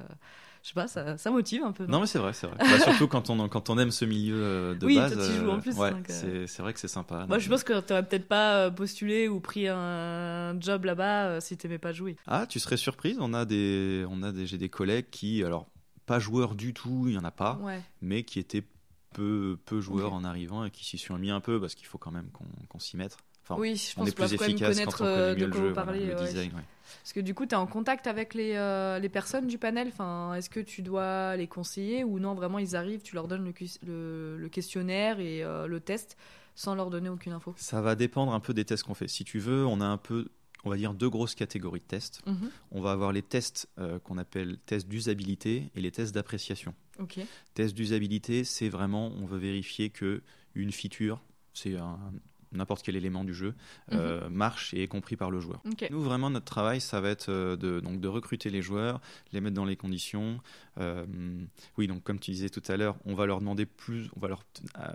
[0.66, 1.86] je sais pas, ça, ça, motive un peu.
[1.86, 2.58] Non, mais c'est vrai, c'est vrai.
[2.58, 5.16] Bah, surtout quand on, quand on aime ce milieu euh, de oui, base.
[5.16, 5.78] Oui, tu joues en plus.
[5.78, 6.48] Ouais, euh.
[6.48, 7.28] c'est vrai que c'est sympa.
[7.28, 11.40] Moi, je pense que tu n'aurais peut-être pas euh, postulé ou pris un job là-bas
[11.40, 12.16] si tu n'aimais pas jouer.
[12.26, 13.18] Ah, tu serais surprise.
[13.20, 15.68] On a des, on a des, j'ai des collègues qui, alors,
[16.08, 17.62] pas joueurs du tout, il y en a pas,
[18.02, 18.64] mais qui étaient
[19.14, 22.00] peu, peu joueurs en arrivant et qui s'y sont mis un peu parce qu'il faut
[22.00, 22.32] quand même
[22.70, 23.18] qu'on s'y mette.
[23.48, 26.06] Enfin, oui, je pense on est plus efficace quand on connaît mieux le jeu, parler,
[26.06, 26.52] le design.
[26.54, 26.64] Ouais.
[27.04, 29.90] Parce que du coup, tu es en contact avec les, euh, les personnes du panel.
[29.90, 33.46] Enfin, Est-ce que tu dois les conseiller ou non, vraiment, ils arrivent, tu leur donnes
[33.84, 36.18] le, le, questionnaire et euh, le test
[36.56, 37.54] sans leur donner aucune info?
[37.58, 39.08] Ça va dépendre un peu des tests qu'on fait.
[39.08, 40.30] Si tu veux, on a un peu
[40.64, 42.22] on va dire deux grosses catégories de tests.
[42.26, 42.50] Mhm.
[42.72, 46.74] On va avoir les tests euh, qu'on appelle tests d'usabilité et les tests d'appréciation.
[47.00, 47.20] Ok.
[47.54, 50.24] Test d'usabilité, c'est vraiment, on veut vérifier que
[50.56, 51.22] une feature,
[51.54, 52.00] c'est un,
[52.56, 53.54] n'importe quel élément du jeu
[53.92, 54.34] euh, mhm.
[54.34, 55.62] marche et est compris par le joueur.
[55.90, 59.42] Nous, vraiment, notre travail, ça va être euh, de, donc, de recruter les joueurs, les
[59.42, 60.40] mettre dans les conditions.
[60.80, 61.06] Euh,
[61.78, 64.28] oui, donc comme tu disais tout à l'heure, on va leur demander plus, on va
[64.28, 64.44] leur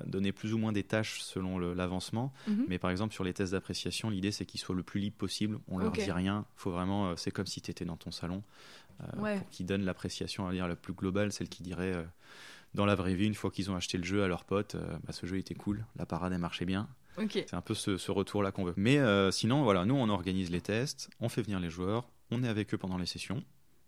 [0.06, 2.32] donner plus ou moins des tâches selon l'avancement.
[2.48, 2.66] Mhm.
[2.68, 5.58] Mais par exemple, sur les tests d'appréciation, l'idée, c'est qu'ils soient le plus libres possible.
[5.68, 6.44] On leur dit rien.
[6.56, 8.42] Faut vraiment, c'est comme si tu étais dans ton salon.
[9.16, 11.94] Pour qu'ils donnent l'appréciation, à dire la plus globale, celle qui dirait
[12.74, 15.12] dans la vraie vie, une fois qu'ils ont acheté le jeu à leurs potes, bah,
[15.12, 16.88] ce jeu était cool, la parade elle marchait bien.
[17.16, 18.74] C'est un peu ce, retour-là qu'on veut.
[18.76, 22.42] Mais euh, sinon, voilà, nous, on organise les tests, on fait venir les joueurs, on
[22.42, 23.42] est avec eux pendant les sessions.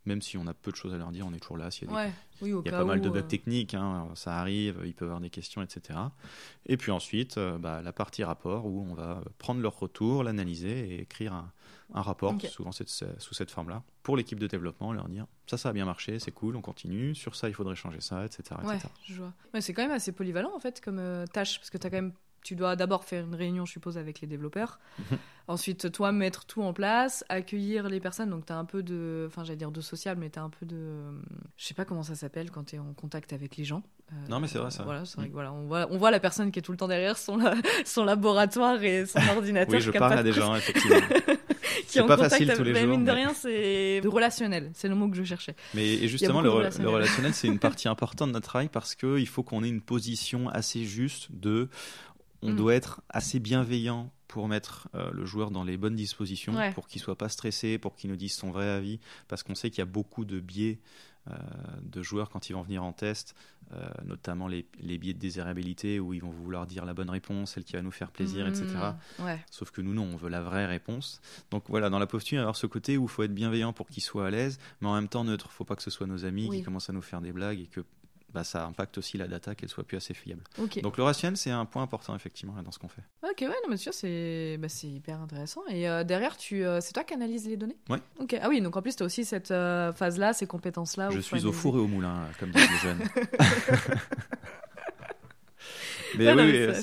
[0.05, 1.71] Même si on a peu de choses à leur dire, on est toujours là.
[1.71, 2.11] S'il y a,
[2.43, 3.23] il y a pas mal de bugs euh.
[3.23, 5.97] techniques, hein, ça arrive, ils peuvent avoir des questions, etc.
[6.67, 10.93] Et puis ensuite, euh, bah, la partie rapport où on va prendre leur retour, l'analyser
[10.93, 11.53] et écrire un,
[11.95, 15.85] rapport, souvent sous cette forme-là, pour l'équipe de développement, leur dire ça, ça a bien
[15.85, 18.59] marché, c'est cool, on continue, sur ça, il faudrait changer ça, etc.
[18.65, 19.33] Ouais, je vois.
[19.61, 21.01] c'est quand même assez polyvalent en fait comme
[21.33, 23.99] tâche, parce que tu as quand même tu dois d'abord faire une réunion, je suppose,
[23.99, 24.79] avec les développeurs.
[24.99, 25.19] Mhm.
[25.49, 28.31] Ensuite, toi, mettre tout en place, accueillir les personnes.
[28.31, 29.25] Donc, tu as un peu de.
[29.27, 31.03] Enfin, j'allais dire de social, mais tu as un peu de.
[31.57, 33.83] Je sais pas comment ça s'appelle quand tu es en contact avec les gens.
[34.13, 34.85] Euh, non, mais c'est vrai ça.
[34.85, 35.33] Voilà, vrai mm.
[35.33, 37.39] voilà, on, voit, on voit la personne qui est tout le temps derrière son,
[37.85, 39.75] son laboratoire et son ordinateur.
[39.75, 40.99] oui, je parle à des gens, effectivement.
[41.87, 42.89] c'est pas facile tous les jours.
[42.89, 44.71] Mine de rien, c'est relationnel.
[44.75, 45.55] C'est le mot que je cherchais.
[45.75, 48.95] Mais et justement, le, relationnel, le relationnel c'est une partie importante de notre travail parce
[48.95, 51.69] qu'il faut qu'on ait une position assez juste de
[52.43, 52.57] on mm.
[52.57, 56.73] doit être assez bienveillant pour mettre euh, le joueur dans les bonnes dispositions, Ouais.
[56.73, 59.71] pour qu'il soit pas stressé, pour qu'il nous dise son vrai avis, parce qu'on sait
[59.71, 60.81] qu'il y a beaucoup de biais
[61.31, 61.35] euh,
[61.83, 63.37] de joueurs quand ils vont venir en test,
[63.75, 67.53] euh, notamment les, les biais de désirabilité où ils vont vouloir dire la bonne réponse,
[67.53, 68.67] celle qui va nous faire plaisir, etc.
[69.21, 69.39] Ouais.
[69.51, 71.21] Sauf que nous, non, on veut la vraie réponse.
[71.53, 73.35] Donc voilà, dans la posture, il va y avoir ce côté où il faut être
[73.35, 75.49] bienveillant pour qu'ils soient à l'aise, mais en même temps neutre.
[75.53, 76.57] Il faut pas que ce soit nos amis Oui.
[76.59, 77.85] qui commencent à nous faire des blagues et que
[78.33, 80.42] bah, ça impacte aussi la data, qu'elle soit plus assez fiable.
[80.83, 83.03] Donc le rationnel, c'est un point important, effectivement, là, dans ce qu'on fait.
[83.23, 85.62] Ok, ouais, non, mais sûr, c'est bah, hyper intéressant.
[85.68, 87.77] Et euh, derrière, tu, euh, c'est toi qui analyses les données?
[88.18, 88.37] Ok.
[88.40, 91.11] Ah oui, donc en plus, tu as aussi cette euh, phase-là, ces compétences-là.
[91.11, 93.01] Je suis au four et au moulin, comme disent les jeunes.
[96.16, 96.75] mais non, oui, oui,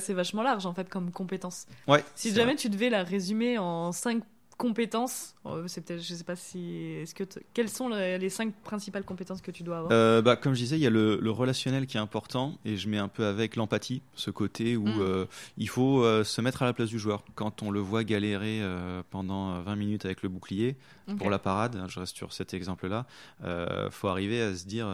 [0.00, 1.66] c'est- vachement large en fait comme compétence.
[1.86, 2.56] Ouais, Si jamais vrai.
[2.56, 4.22] tu devais la résumer en cinq
[4.56, 9.04] compétences, euh, c'est peut-être, je sais pas si, est-ce que, quelles sont les, cinq principales
[9.04, 9.92] compétences que tu dois avoir?
[9.92, 12.76] Euh, bah, comme je disais, il y a le, le relationnel qui est important et
[12.76, 15.00] je mets un peu avec l'empathie, ce côté où Mm.
[15.00, 15.26] euh,
[15.58, 17.22] il faut euh, se mettre à la place du joueur.
[17.34, 18.62] Quand on le voit galérer
[19.10, 20.76] pendant euh, 20 minutes avec le bouclier
[21.18, 23.06] pour la parade, hein, je reste sur cet exemple-là,
[23.90, 24.88] faut arriver à se dire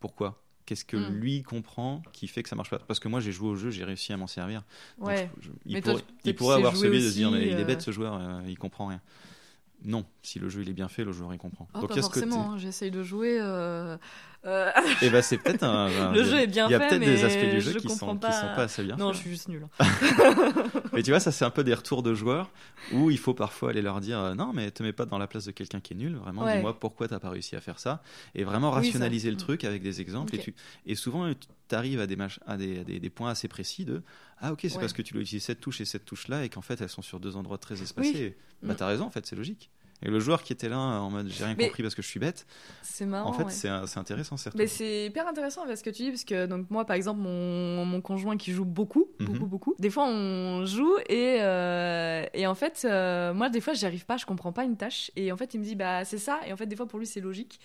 [0.00, 0.43] pourquoi?
[0.66, 1.14] Qu'est-ce que Mm.
[1.20, 2.78] lui comprend qui fait que ça marche pas?
[2.78, 4.62] Parce que moi j'ai joué au jeu, j'ai réussi à m'en servir.
[4.98, 5.30] Donc, Ouais.
[5.40, 7.64] je- je- il toi, pourrait, il avoir celui de se dire mais il est euh,
[7.64, 9.00] bête ce joueur, euh, il comprend rien.
[9.84, 11.68] Non, si le jeu il est bien fait, le joueur il comprend.
[11.74, 12.20] Ah, Donc pas il y a ce côté.
[12.26, 12.52] forcément.
[12.52, 13.38] hein, J'essaye de jouer.
[13.40, 13.96] euh,
[14.46, 14.70] euh,
[15.02, 15.86] Et bah c'est peut-être un.
[15.86, 17.78] un- Le jeu est bien Il y a fait, peut-être des aspects du jeu je
[17.78, 18.32] qui sont, comprends qui pas.
[18.32, 18.96] sont pas assez bien.
[18.96, 19.16] non, faits.
[19.16, 19.66] je suis juste nul.
[20.92, 22.50] Mais tu vois, ça c'est un peu des retours de joueurs
[22.92, 25.26] où il faut parfois aller leur dire euh, non, mais te mets pas dans la
[25.26, 26.16] place de quelqu'un qui est nul.
[26.16, 26.56] Vraiment, Ouais.
[26.56, 28.02] dis-moi pourquoi t'as pas réussi à faire ça.
[28.34, 29.38] Et vraiment Oui, rationaliser le Mm.
[29.38, 30.34] truc avec des exemples.
[30.34, 30.54] Et, tu...
[30.86, 31.30] et souvent,
[31.68, 34.02] tu arrives à, des, mach- à, des, à des, des points assez précis de
[34.46, 34.80] ah, ok, c'est Ouais.
[34.80, 37.02] parce que tu dois utiliser cette touche et cette touche-là et qu'en fait elles sont
[37.02, 38.36] sur deux endroits très espacés.
[38.62, 38.76] Bah Mm.
[38.76, 39.70] t'as raison, en fait, c'est logique.
[40.04, 42.08] Et le joueur qui était là en mode j'ai rien Mais- compris parce que je
[42.08, 42.46] suis bête,
[42.82, 43.30] C'est marrant.
[43.30, 43.50] en fait, ouais.
[43.86, 44.54] c'est intéressant, certes.
[44.56, 47.20] Mais c'est hyper intéressant avec ce que tu dis, parce que donc moi, par exemple,
[47.20, 49.26] mon, mon conjoint qui joue beaucoup, Mhm.
[49.26, 49.74] beaucoup, beaucoup.
[49.78, 54.04] Des fois, on joue et, euh, et en fait, euh, moi, des fois, j'y arrive
[54.04, 55.10] pas, je comprends pas une tâche.
[55.16, 56.40] Et en fait, il me dit, bah, c'est ça.
[56.46, 57.58] Et en fait, des fois, pour lui, c'est logique.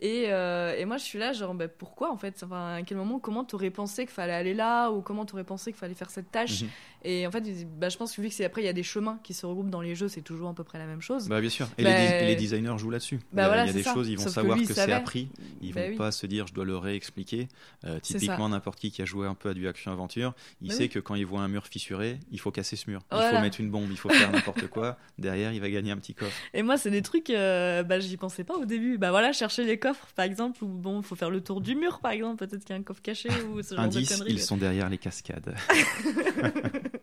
[0.00, 2.42] Et, euh, et moi, je suis là, genre, bah, pourquoi en fait?
[2.44, 4.90] Enfin, À quel moment, comment t'aurais pensé qu'il fallait aller là?
[4.90, 6.62] Ou comment t'aurais pensé qu'il fallait faire cette tâche?
[6.62, 6.68] Mhm.
[7.04, 7.44] Et en fait,
[7.78, 9.44] bah, je pense que vu que c'est après, il y a des chemins qui se
[9.44, 11.28] regroupent dans les jeux, c'est toujours à peu près la même chose.
[11.28, 11.68] Bah bien sûr.
[11.76, 11.90] Et Bah,
[12.22, 13.16] les, designers jouent là-dessus.
[13.16, 13.92] bah il y a, voilà, il y a des ça.
[13.94, 15.28] choses, ils vont Sauf que savoir lui, que, c'est appris.
[15.60, 15.96] Ils Bah vont oui.
[15.96, 17.48] pas se dire je dois le réexpliquer.
[17.84, 20.84] Euh, typiquement, n'importe qui qui a joué un peu à du action aventure, il sait
[20.84, 20.88] oui.
[20.88, 23.00] que quand il voit un mur fissuré, il faut casser ce mur.
[23.12, 23.36] Il Voilà.
[23.36, 24.96] faut mettre une bombe, il faut faire n'importe quoi.
[25.18, 26.32] Derrière, il va gagner un petit coffre.
[26.54, 28.96] Et moi, c'est des trucs, euh, bah, j'y pensais pas au début.
[28.98, 32.00] Bah voilà, chercher les coffres, par exemple, ou bon, faut faire le tour du mur,
[32.00, 32.46] par exemple.
[32.46, 34.32] Peut-être qu'il y a un coffre caché ou ce genre Indice, de conneries.
[34.32, 35.54] ils sont derrière les cascades.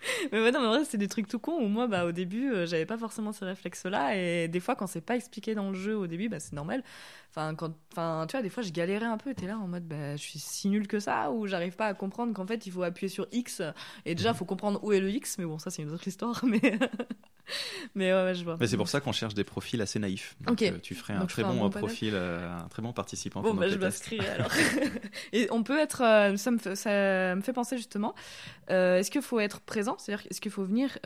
[0.32, 2.12] mais ouais, non, mais en vrai, c'est des trucs tout cons où moi, bah, au
[2.12, 4.16] début, euh, j'avais pas forcément ces réflexes-là.
[4.16, 6.82] Et des fois, quand c'est pas expliqué dans le jeu au début, bah, c'est normal.
[7.30, 9.34] Enfin, quand, enfin, tu vois, des fois, je galérais un peu.
[9.34, 11.94] T'es là en mode, bah, je suis si nul que ça, ou j'arrive pas à
[11.94, 13.62] comprendre qu'en fait, il faut appuyer sur X.
[14.06, 15.38] Et déjà, faut comprendre où est le X.
[15.38, 16.44] Mais bon, ça, c'est une autre histoire.
[16.44, 16.78] Mais,
[17.94, 18.56] mais ouais, ouais, je vois.
[18.60, 20.36] Mais c'est pour ça qu'on cherche des profils assez naïfs.
[20.40, 22.92] Donc, euh, tu ferais un Donc, très bon bon euh, profil, euh, un très bon
[22.92, 23.42] participant.
[23.42, 24.50] Bon, bah, je m'inscris alors.
[25.32, 26.02] Et on peut être.
[26.02, 28.14] euh, ça, me fait, ça me fait penser justement.
[28.68, 29.96] est-ce qu'il faut être présent?
[29.98, 30.98] C'est-à-dire, est-ce qu'il faut venir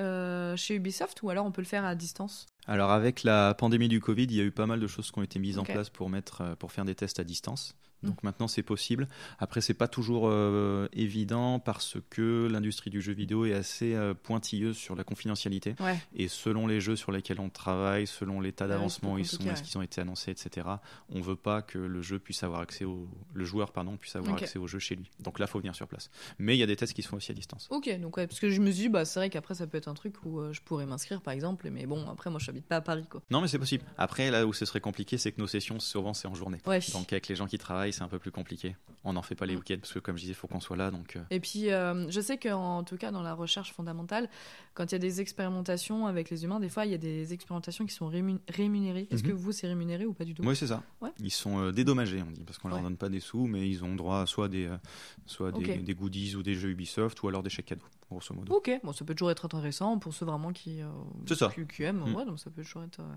[0.56, 2.46] chez Ubisoft ou alors on peut le faire à distance?
[2.66, 5.18] Alors avec la pandémie du Covid, il y a eu pas mal de choses qui
[5.18, 7.74] ont été mises en place pour mettre, pour faire des tests à distance.
[8.04, 8.06] Mm.
[8.08, 9.08] Donc maintenant c'est possible.
[9.38, 14.14] Après c'est pas toujours euh, évident parce que l'industrie du jeu vidéo est assez euh,
[14.14, 15.98] pointilleuse sur la confidentialité Ouais.
[16.14, 19.48] et selon les jeux sur lesquels on travaille, selon l'état c'est d'avancement ils sont, est-ce
[19.48, 19.62] ouais.
[19.62, 20.66] qu'ils ont été annoncés, etc.
[21.08, 24.36] On veut pas que le jeu puisse avoir accès au, le joueur pardon puisse avoir
[24.36, 25.10] accès au jeu chez lui.
[25.20, 26.10] Donc là faut venir sur place.
[26.38, 27.68] Mais il y a des tests qui se font aussi à distance.
[27.70, 29.78] Ok, donc ouais, parce que je me suis dit, bah, c'est vrai qu'après ça peut
[29.78, 32.46] être un truc où euh, je pourrais m'inscrire par exemple, mais bon, après moi je
[32.46, 33.22] n'habite pas à Paris quoi.
[33.30, 33.84] Non mais c'est possible.
[33.96, 36.58] Après là où ce serait compliqué c'est que nos sessions souvent c'est en journée.
[36.66, 36.80] Ouais.
[36.92, 38.76] Donc avec les gens qui travaillent, c'est un peu plus compliqué.
[39.04, 40.76] On n'en fait pas les week-ends parce que comme je disais, il faut qu'on soit
[40.76, 40.90] là.
[40.90, 44.28] Donc euh, Et puis, euh, je sais qu'en tout cas, dans la recherche fondamentale,
[44.74, 47.32] quand il y a des expérimentations avec les humains, des fois, il y a des
[47.32, 49.06] expérimentations qui sont rému- rémunérées.
[49.10, 49.28] Est-ce Mhm.
[49.30, 50.42] que vous, c'est rémunéré ou pas du tout?
[50.44, 50.82] Oui, c'est ça.
[51.00, 51.10] Ouais.
[51.20, 52.82] Ils sont euh, dédommagés, on dit, parce qu'on leur Ouais.
[52.84, 54.76] donne pas des sous, mais ils ont droit à soit des, euh,
[55.26, 58.54] soit des goodies ou des jeux Ubisoft ou alors des chèques cadeaux, grosso modo.
[58.54, 60.86] Ok, bon, ça peut toujours être intéressant pour ceux vraiment qui, euh,
[61.26, 61.50] C'est ça.
[61.54, 62.04] qui, qui aiment.
[62.10, 62.14] Mm.
[62.14, 63.00] Ouais, donc ça peut toujours être.
[63.00, 63.14] euh,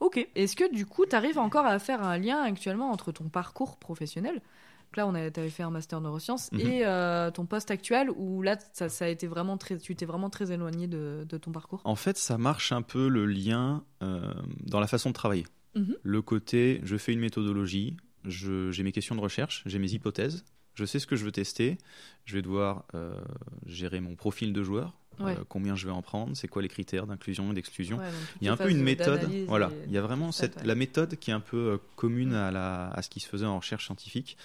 [0.00, 0.28] Ok.
[0.34, 3.78] Est-ce que du coup, tu arrives encore à faire un lien actuellement entre ton parcours
[3.78, 6.60] professionnel donc Là, on avait fait un master neurosciences Mhm.
[6.60, 10.04] et euh, ton poste actuel où là, ça, ça a été vraiment très, tu t'es
[10.06, 11.80] vraiment très éloigné de, de ton parcours?
[11.84, 14.34] En fait, ça marche un peu le lien euh,
[14.64, 15.46] dans la façon de travailler.
[15.76, 15.94] Mhm.
[16.02, 20.44] Le côté, je fais une méthodologie, j'ai mes questions de recherche, j'ai mes hypothèses,
[20.80, 21.76] je sais ce que je veux tester,
[22.24, 23.12] je vais devoir euh,
[23.66, 25.36] gérer mon profil de joueur, Ouais.
[25.36, 27.98] Euh, combien je vais en prendre, c'est quoi les critères d'inclusion et d'exclusion.
[27.98, 28.06] Ouais,
[28.40, 29.70] Il y a un peu une méthode, voilà.
[29.86, 30.50] Il y a vraiment ouais.
[30.64, 33.44] la méthode qui est un peu euh, commune à, la, à ce qui se faisait
[33.44, 34.38] en recherche scientifique.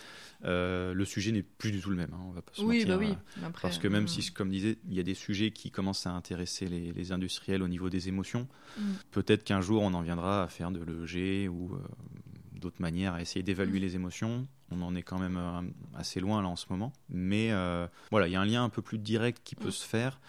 [0.44, 2.80] Euh, le sujet n'est plus du tout le même, hein, on va pas se Oui,
[2.80, 2.88] mentir.
[2.90, 3.16] bah oui.
[3.46, 4.08] Après, Parce que même mm.
[4.10, 7.64] si, comme disait, il y a des sujets qui commencent à intéresser les, les industriels
[7.64, 8.46] au niveau des émotions,
[8.78, 8.82] Mm.
[9.12, 11.72] peut-être qu'un jour on en viendra à faire de l'EG ou
[12.60, 13.84] d'autres manières à essayer d'évaluer Mm.
[13.84, 14.48] les émotions.
[14.72, 15.62] On en est quand même euh,
[15.96, 16.92] assez loin là en ce moment.
[17.10, 19.72] Mais euh, voilà, il y a un lien un peu plus direct qui peut Mm.
[19.72, 20.20] se faire.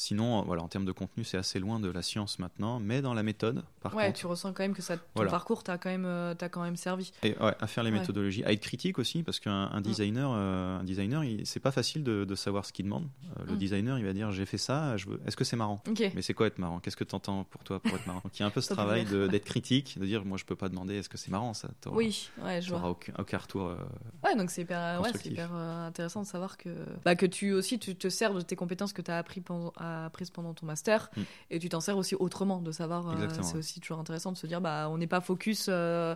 [0.00, 2.78] Sinon, euh, voilà, en termes de contenu, c'est assez loin de la science maintenant.
[2.80, 5.30] Mais dans la méthode, par Ouais, contre, tu ressens quand même que ça, ton Voilà.
[5.30, 7.12] parcours t'a quand même, euh, quand même servi.
[7.22, 7.98] et, ouais, à faire les Ouais.
[8.00, 12.04] méthodologies, à être critique aussi, parce qu'un un designer, euh, un designer, c'est pas facile
[12.04, 13.08] de, de savoir ce qu'il demande.
[13.38, 13.58] Euh, le Mm.
[13.58, 15.18] designer, il va dire j'ai fait ça, je veux...
[15.26, 15.82] est-ce que c'est marrant.
[16.14, 16.78] Mais c'est quoi être marrant?
[16.78, 18.20] Qu'est-ce que tu entends pour toi pour être marrant?
[18.22, 20.56] Donc il y a un peu ce travail d'être critique, de dire moi je peux
[20.56, 21.70] pas demander est-ce que c'est marrant ça?
[21.86, 22.90] Oui, ouais, je vois.
[22.90, 23.68] aucun, aucun retour.
[23.68, 23.76] euh,
[24.22, 26.68] Ouais, donc c'est hyper, ouais, hyper intéressant de savoir que,
[27.06, 29.72] bah, que tu aussi tu te sers de tes compétences que tu as appris pendant,
[30.06, 31.20] apprises pendant ton master Mm.
[31.50, 33.08] et tu t'en sers aussi autrement, de savoir.
[33.10, 35.66] euh, c'est aussi toujours intéressant de se dire, bah, on n'est pas focus.
[35.68, 36.14] euh,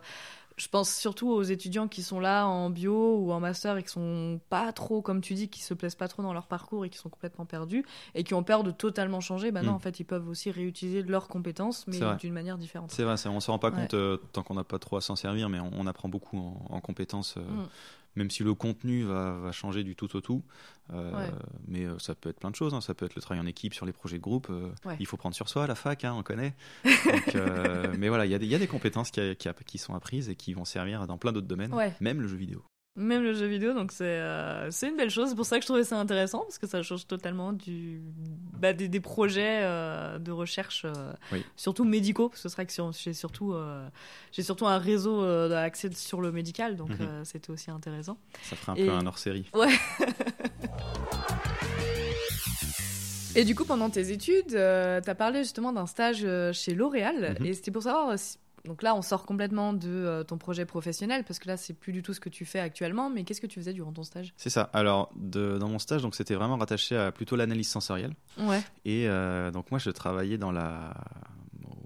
[0.57, 3.89] je pense surtout aux étudiants qui sont là en bio ou en master et qui
[3.89, 6.91] sont pas trop, comme tu dis, qui se plaisent pas trop dans leur parcours et
[6.91, 7.83] qui sont complètement perdus
[8.15, 9.53] et qui ont peur de totalement changer.
[9.53, 9.77] Bah non, Mm.
[9.77, 12.91] en fait, ils peuvent aussi réutiliser leurs compétences, mais d'une manière différente.
[12.91, 13.77] C'est vrai, on se rend pas Ouais.
[13.77, 16.37] compte euh, tant qu'on n'a pas trop à s'en servir, mais on, on apprend beaucoup
[16.37, 17.37] en, en compétences.
[17.37, 17.41] Mm.
[18.17, 20.43] Même si le contenu va, va changer du tout au tout,
[20.93, 21.31] euh, Ouais.
[21.69, 22.75] mais euh, ça peut être plein de choses.
[22.75, 22.81] hein.
[22.81, 24.49] Ça peut être le travail en équipe sur les projets de groupe.
[24.51, 24.97] euh, Ouais.
[24.99, 26.55] Il faut prendre sur soi à la fac, hein, on connaît.
[26.85, 29.49] Donc, euh, mais voilà, il y, a des- il y a des compétences qui, qui,
[29.67, 31.95] qui sont apprises et qui vont servir dans plein d'autres domaines, Ouais.
[32.01, 32.65] même le jeu vidéo.
[32.97, 35.29] Même le jeu vidéo, donc c'est euh, c'est une belle chose.
[35.29, 38.03] C'est pour ça que je trouvais ça intéressant, parce que ça change totalement du,
[38.59, 41.45] bah, des, des projets euh, de recherche, euh, Oui.
[41.55, 43.89] surtout médicaux, parce que c'est vrai que sur- j'ai surtout, euh,
[44.33, 46.97] j'ai surtout un réseau euh, d'accès sur le médical, donc Mhm.
[47.01, 48.19] euh, c'était aussi intéressant.
[48.43, 49.49] Ça ferait un Et- peu un hors-série.
[53.37, 57.47] Et du coup, pendant tes études, tu as parlé justement d'un stage chez L'Oréal, Mhm.
[57.47, 58.19] et c'était pour savoir.
[58.19, 61.73] si- Donc là, on sort complètement de euh, ton projet professionnel, parce que là, c'est
[61.73, 64.03] plus du tout ce que tu fais actuellement, mais qu'est-ce que tu faisais durant ton
[64.03, 64.35] stage?
[64.37, 64.69] C'est ça.
[64.73, 68.15] Alors, de- dans mon stage, donc c'était vraiment rattaché à plutôt l'analyse sensorielle.
[68.39, 68.61] Ouais.
[68.85, 70.95] Et euh, donc moi, je travaillais dans, la,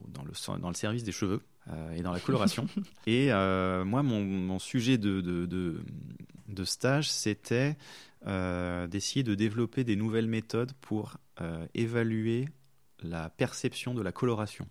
[0.09, 2.67] dans, le, dans le service des cheveux euh, et dans la coloration.
[3.07, 5.81] et moi, mon, mon sujet de, de, de,
[6.49, 7.77] de stage, c'était
[8.27, 11.19] d'essayer de développer des nouvelles méthodes pour
[11.75, 12.49] évaluer
[13.03, 14.67] la perception de la coloration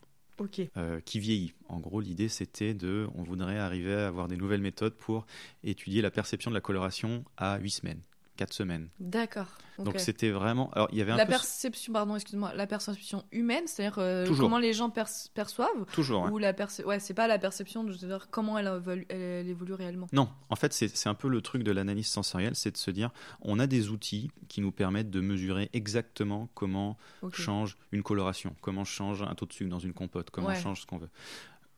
[0.78, 1.54] Euh, qui vieillit.
[1.68, 5.26] En gros, l'idée, c'était de, on voudrait arriver à avoir des nouvelles méthodes pour
[5.64, 8.02] étudier la perception de la coloration à 8 semaines,
[8.38, 8.90] 4 semaines.
[9.00, 9.48] D'accord.
[9.80, 10.70] Donc c'était vraiment...
[10.72, 11.32] Alors, il y avait un La peu...
[11.32, 16.30] perception, pardon, excuse-moi, la perception humaine, c'est-à-dire euh, comment les gens perç- perçoivent, Toujours, ouais.
[16.32, 16.82] ou la perce...
[16.86, 20.08] ouais, c'est pas la perception, de c'est-à-dire comment elle évolue, elle évolue réellement.
[20.14, 23.10] Non, en fait, c'est un peu le truc de l'analyse sensorielle, c'est de se dire,
[23.42, 26.98] on a des outils qui nous permettent de mesurer exactement comment
[27.32, 30.60] change une coloration, comment change un taux de sucre dans une compote, comment Ouais.
[30.62, 31.10] change ce qu'on veut.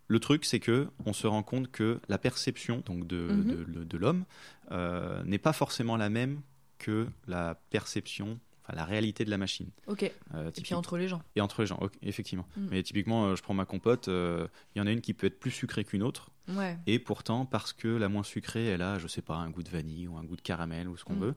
[0.07, 3.43] Le truc, c'est que on se rend compte que la perception donc de, Mhm.
[3.43, 4.25] de, de- de l'homme
[4.71, 6.41] euh, n'est pas forcément la même
[6.77, 9.69] que la perception, enfin la réalité de la machine.
[9.87, 10.03] Ok.
[10.03, 11.21] Et Euh, puis entre les gens.
[11.35, 12.45] et entre les gens, effectivement.
[12.57, 12.67] Mm.
[12.71, 15.39] Mais typiquement, euh, je prends ma compote, il y en a une qui peut être
[15.39, 16.29] plus sucrée qu'une autre.
[16.49, 16.77] Ouais.
[16.85, 19.69] Et pourtant, parce que la moins sucrée, elle a, je sais pas, un goût de
[19.69, 21.33] vanille ou un goût de caramel ou ce qu'on Mm.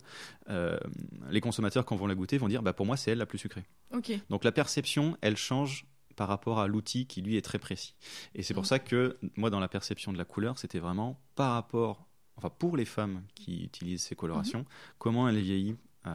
[0.49, 0.79] veut,
[1.31, 3.39] les consommateurs, quand vont la goûter, vont dire bah, pour moi, c'est elle la plus
[3.39, 3.65] sucrée.
[3.95, 4.11] Ok.
[4.31, 5.87] Donc la perception, elle change
[6.17, 7.95] par rapport à l'outil qui, lui, est très précis.
[8.35, 8.67] Et c'est pour Mm.
[8.67, 12.08] ça que, moi, dans la perception de la couleur, c'était vraiment par rapport,
[12.39, 14.95] enfin, pour les femmes qui utilisent ces colorations, Mm-hmm.
[14.99, 16.11] comment elle vieillit euh,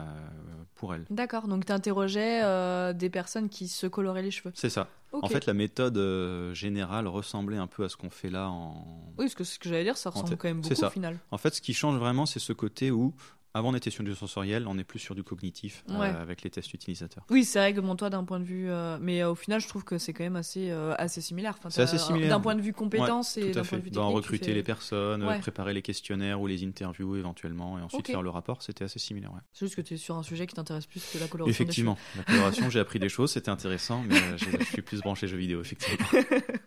[0.74, 1.04] pour elles.
[1.10, 1.46] D'accord.
[1.46, 4.52] Donc t'interrogeais euh, des personnes qui se coloraient les cheveux.
[4.54, 4.88] C'est ça.
[5.12, 8.84] En fait, la méthode euh, générale ressemblait un peu à ce qu'on fait là en,
[9.16, 11.20] oui, parce que ce que j'allais dire, ça ressemble quand même beaucoup au final.
[11.30, 13.14] En fait, ce qui change vraiment, c'est ce côté où,
[13.54, 16.50] avant, on était sur du sensoriel, on est plus sur du cognitif euh, avec les
[16.50, 17.24] tests utilisateurs.
[17.30, 19.60] Oui, c'est vrai que bon, toi, d'un point de vue, euh, mais euh, au final,
[19.60, 21.54] je trouve que c'est quand même assez, assez similaire.
[21.58, 22.30] Enfin, C'est assez similaire.
[22.30, 24.16] D'un point de vue compétences Tout et d'un point de vue Dans technique.
[24.16, 25.38] recruter fais- les personnes, Ouais.
[25.38, 29.30] préparer les questionnaires ou les interviews éventuellement, et ensuite faire le rapport, c'était assez similaire.
[29.52, 31.46] C'est juste que tu es sur un sujet qui t'intéresse plus que la coloration.
[31.46, 35.28] des Effectivement, la coloration, j'ai appris des choses, c'était intéressant, mais je suis plus branché
[35.28, 36.06] jeux vidéo, effectivement.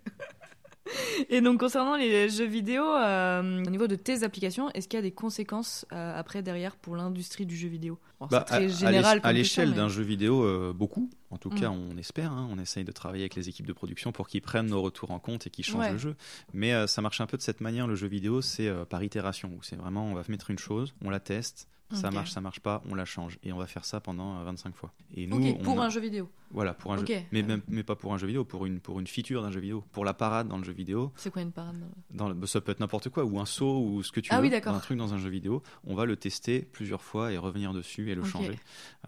[1.30, 4.99] Et donc concernant les jeux vidéo, euh, au niveau de tes applications, est-ce qu'il y
[4.99, 7.99] a des conséquences euh, après derrière pour l'industrie du jeu vidéo?
[8.19, 11.10] Alors, Bah, très général à l'échelle mais- d'un jeu vidéo, euh, beaucoup.
[11.30, 11.56] En tout Mm.
[11.60, 12.32] cas, on espère.
[12.32, 12.47] hein.
[12.51, 15.19] on essaye de travailler avec les équipes de production pour qu'ils prennent nos retours en
[15.19, 15.91] compte et qu'ils changent Ouais.
[15.91, 16.15] le jeu.
[16.53, 17.88] Mais euh, ça marche un peu de cette manière.
[17.88, 19.51] Le jeu vidéo, c'est par itération.
[19.62, 21.67] C'est vraiment, on va mettre une chose, on la teste.
[21.95, 23.39] Ça marche, ça marche pas, on la change.
[23.43, 24.91] Et on va faire ça pendant euh, 25 fois.
[25.15, 26.30] Et nous, pour a- un jeu vidéo.
[26.52, 27.04] Voilà, pour un jeu.
[27.32, 29.60] Mais, même, mais pas pour un jeu vidéo, pour une, pour une feature d'un jeu
[29.62, 29.84] vidéo.
[29.93, 31.76] Pour la parade dans le jeu vidéo, C'est quoi une parade
[32.12, 34.38] dans le- ça peut être n'importe quoi, ou un saut, ou ce que tu Ah
[34.38, 35.63] veux, oui, un truc dans un jeu vidéo.
[35.86, 38.60] On va le tester plusieurs fois et revenir dessus et le changer.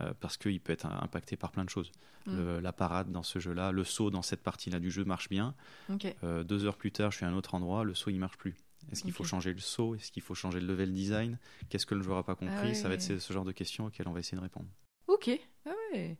[0.02, 1.92] euh, parce qu'il peut être impacté par plein de choses.
[2.28, 5.54] Le- la parade dans ce jeu-là, le saut dans cette partie-là du jeu marche bien.
[6.24, 8.38] Euh, deux heures plus tard, je suis à un autre endroit, le saut il marche
[8.38, 8.56] plus.
[8.92, 9.96] Est-ce qu'il faut changer le saut?
[9.96, 11.38] Est-ce qu'il faut changer le level design?
[11.70, 12.56] Qu'est-ce que le joueur a pas compris?
[12.58, 12.74] Ah ouais.
[12.74, 14.68] Ça va être ce, ce genre de questions auxquelles on va essayer de répondre.
[15.08, 15.30] Ok.
[15.66, 16.18] Ah ouais.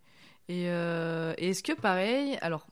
[0.48, 2.66] Et euh, et est-ce que pareil, alors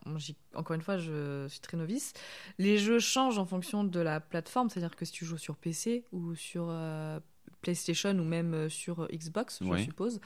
[0.54, 2.12] encore une fois je suis très novice,
[2.58, 6.04] les jeux changent en fonction de la plateforme, c'est-à-dire que si tu joues sur PC
[6.10, 7.20] ou sur euh,
[7.60, 9.82] PlayStation ou même euh, sur Xbox, je Ouais.
[9.82, 10.20] suppose.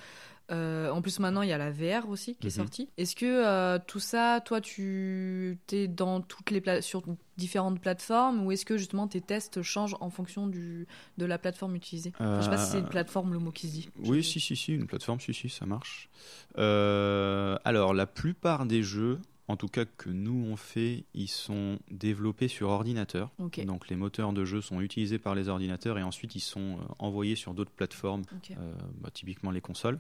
[0.50, 2.64] Euh, en plus maintenant il y a la VR aussi qui est Mhm.
[2.66, 2.88] sortie.
[2.98, 7.02] Est-ce que euh, tout ça, toi tu es dans toutes les pla- sur
[7.38, 11.76] différentes plateformes ou est-ce que justement tes tests changent en fonction du, de la plateforme
[11.76, 12.12] utilisée?
[12.18, 13.88] Enfin, Je sais pas si c'est une Euh, plateforme le mot qui se dit.
[14.00, 16.10] Oui, si, si, si, une plateforme, si, si, ça marche.
[16.58, 21.78] Euh, alors, la plupart des jeux, en tout cas que nous on fait, ils sont
[21.90, 23.30] développés sur ordinateur.
[23.66, 26.84] Donc les moteurs de jeu sont utilisés par les ordinateurs et ensuite ils sont euh,
[26.98, 29.98] envoyés sur d'autres plateformes, euh, bah, typiquement les consoles.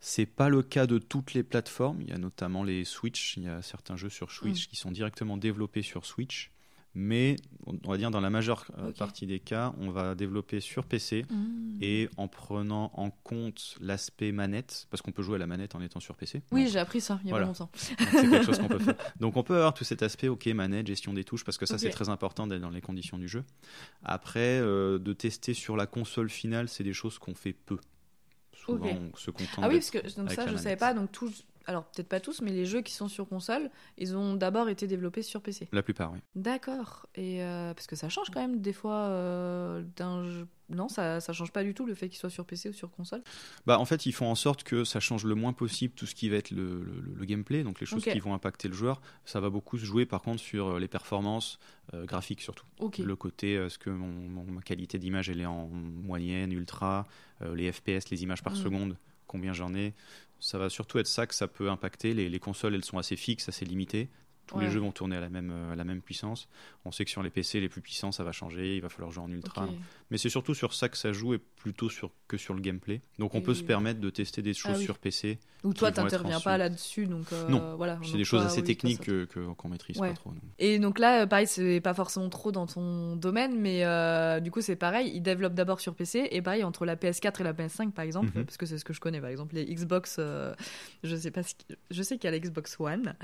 [0.00, 2.00] C'est pas le cas de toutes les plateformes.
[2.00, 3.36] Il y a notamment les Switch.
[3.36, 4.30] Il y a certains jeux sur Mm.
[4.30, 6.50] Switch qui sont directement développés sur Switch.
[6.94, 10.84] Mais on va dire dans la majeure euh, partie des cas, on va développer sur
[10.84, 11.78] PC Hmm.
[11.80, 15.80] et en prenant en compte l'aspect manette, parce qu'on peut jouer à la manette en
[15.80, 16.42] étant sur PC.
[16.52, 17.46] Oui, j'ai appris ça il y a Voilà.
[17.46, 17.70] pas longtemps.
[17.74, 18.94] c'est quelque chose qu'on peut faire.
[19.20, 21.78] Donc on peut avoir tout cet aspect, ok, manette, gestion des touches, parce que ça
[21.78, 23.44] c'est très important d'être dans les conditions du jeu.
[24.04, 27.78] Après, euh, de tester sur la console finale, c'est des choses qu'on fait peu.
[28.54, 29.58] Souvent, on se contente.
[29.62, 30.78] Ah oui, parce que donc ça, je savais manette.
[30.78, 30.94] pas.
[30.94, 34.34] Donc tous, alors peut-être pas tous, mais les jeux qui sont sur console, ils ont
[34.34, 35.68] d'abord été développés sur PC.
[35.72, 36.18] La plupart, oui.
[36.34, 37.06] D'accord.
[37.14, 40.46] Et euh, parce que ça change quand même des fois euh, d'un jeu.
[40.68, 42.90] Non, ça, ça change pas du tout le fait qu'il soit sur PC ou sur
[42.90, 43.22] console.
[43.66, 46.14] Bah, en fait, ils font en sorte que ça change le moins possible tout ce
[46.14, 49.02] qui va être le, le- le gameplay, donc les choses qui vont impacter le joueur.
[49.26, 51.58] Ça va beaucoup se jouer par contre sur euh, les performances
[51.92, 52.64] euh, graphiques surtout.
[52.98, 57.06] Le côté, est-ce que mon, mon- ma qualité d'image elle est en moyenne, ultra,
[57.54, 58.56] les FPS, les images par Mm.
[58.56, 58.96] seconde,
[59.32, 59.94] combien j'en ai.
[60.40, 62.14] Ça va surtout être ça que ça peut impacter.
[62.14, 64.10] Les, les consoles, elles sont assez fixes, assez limitées.
[64.52, 66.48] Tous les jeux vont tourner à la, même, euh, à la même puissance.
[66.84, 68.76] On sait que sur les PC, les plus puissants, ça va changer.
[68.76, 69.68] Il va falloir jouer en ultra.
[70.10, 73.00] Mais c'est surtout sur ça que ça joue et plutôt sur, que sur le gameplay.
[73.18, 74.84] Donc on peut se permettre de tester des choses Ah oui.
[74.84, 75.38] sur PC.
[75.64, 77.76] Ou toi, t'interviens pas là-dessus, donc euh, Non.
[77.76, 77.98] voilà.
[78.04, 80.08] C'est des choses assez oui, techniques que- qu'on maîtrise Ouais.
[80.08, 80.30] pas trop.
[80.32, 80.40] nous.
[80.58, 84.50] Et donc là, euh, pareil, c'est pas forcément trop dans ton domaine, mais euh, du
[84.50, 85.12] coup, c'est pareil.
[85.14, 88.32] Ils développent d'abord sur PC, et pareil, entre la PS4 et la PS5, par exemple,
[88.36, 88.44] Mhm.
[88.44, 90.52] parce que c'est ce que je connais, par exemple, les Xbox, euh,
[91.04, 93.14] je sais pas, ce qui- je sais qu'il y a la Xbox One,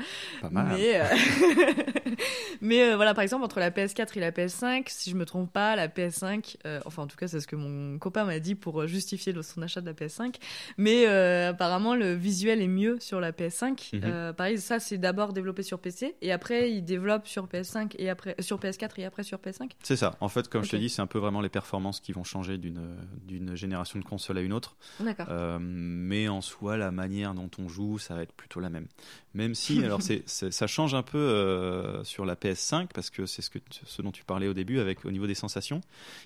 [0.41, 0.77] Pas mal.
[0.79, 1.01] mais,
[2.61, 5.53] mais euh, voilà, par exemple, entre la PS4 et la PS5, si je me trompe
[5.53, 8.55] pas, la PS5, euh, enfin, en tout cas, c'est ce que mon copain m'a dit
[8.55, 10.35] pour euh, justifier son achat de la PS5,
[10.77, 13.97] mais euh, apparemment, le visuel est mieux sur la PS5.
[13.97, 14.33] Mhm.
[14.35, 18.35] Pareil, ça, c'est d'abord développé sur PC, et après, ils développent sur PS5 et après,
[18.41, 19.71] sur PS4 et après sur PS5.
[19.83, 20.17] C'est ça.
[20.21, 22.59] En fait, comme je te dis, c'est un peu vraiment les performances qui vont changer
[22.59, 24.77] d'une d'une génération de console à une autre.
[25.01, 25.27] D'accord.
[25.61, 28.87] Mais en soi, la manière dont on joue, ça va être plutôt la même.
[29.35, 33.43] Même si, alors c'est- ça change un peu euh, sur la PS5 parce que c'est
[33.43, 35.81] ce, que tu- ce dont tu parlais au début avec au niveau des sensations.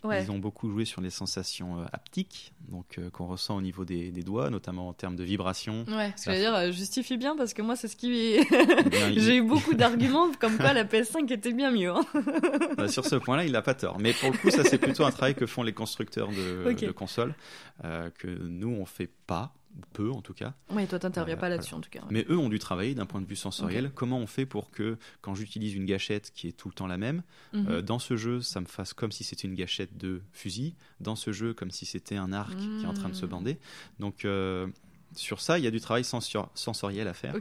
[0.04, 0.22] Ouais.
[0.24, 3.84] Ils ont beaucoup joué sur les sensations euh, haptiques, donc euh, qu'on ressent au niveau
[3.84, 5.84] des, des doigts, notamment en termes de vibration.
[5.88, 7.96] Ouais, ce que La- je veux dire, euh, justifie bien parce que moi, c'est ce
[7.96, 8.10] qui.
[8.12, 8.42] Eh
[9.20, 11.90] J'ai eu beaucoup d'arguments comme quoi la PS5 était bien mieux.
[11.90, 12.04] hein.
[12.76, 13.98] Bah, sur ce point-là, il n'a pas tort.
[13.98, 16.90] Mais pour le coup, ça c'est plutôt un travail que font les constructeurs de, de
[16.92, 17.34] consoles,
[17.82, 19.52] que nous on fait pas,
[19.92, 20.54] peu en tout cas.
[20.70, 22.00] Ouais, toi, t'interviens Euh, pas là-dessus en tout cas.
[22.00, 22.06] ouais.
[22.10, 23.90] Mais eux ont dû travailler d'un point de vue sensoriel.
[23.94, 26.98] Comment on fait pour que quand j'utilise une gâchette qui est tout le temps la
[26.98, 27.66] même, Mhm.
[27.68, 31.16] euh, dans ce jeu, ça me fasse comme si c'était une gâchette de fusil, dans
[31.16, 33.58] ce jeu, comme si c'était un arc qui est en train de se bander.
[33.98, 34.66] Donc euh,
[35.14, 37.34] sur ça, il y a du travail sensor- sensoriel à faire.
[37.34, 37.40] Euh,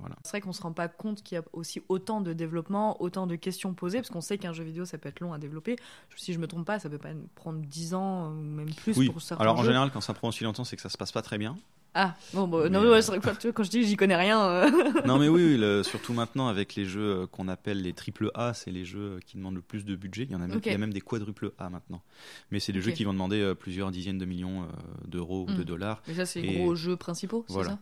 [0.00, 0.16] voilà.
[0.24, 3.26] C'est vrai qu'on se rend pas compte qu'il y a aussi autant de développement, autant
[3.26, 5.76] de questions posées, parce qu'on sait qu'un jeu vidéo ça peut être long à développer.
[6.16, 9.08] Si je me trompe pas, ça peut pas prendre 10 ans ou même plus Oui.
[9.10, 9.68] pour certains Alors en jeux.
[9.68, 11.56] général, quand ça prend aussi longtemps, c'est que ça se passe pas très bien.
[11.94, 13.84] Ah, bon, bah, non, Mais, ouais, euh, c'est vrai que tu vois, quand je dis
[13.84, 14.42] j'y connais rien.
[14.42, 14.70] euh,
[15.06, 18.30] non mais oui, oui, le- surtout maintenant avec les jeux euh, qu'on appelle les triple
[18.34, 20.22] A, c'est les jeux qui demandent le plus de budget.
[20.24, 22.02] Il y en a même, il y a même des quadruple A maintenant.
[22.50, 24.66] Mais c'est des jeux qui vont demander plusieurs dizaines de millions
[25.06, 25.64] d'euros ou de Mm.
[25.64, 26.02] dollars.
[26.08, 27.70] Mais ça, c'est les gros jeux principaux, c'est Voilà.
[27.72, 27.78] ça?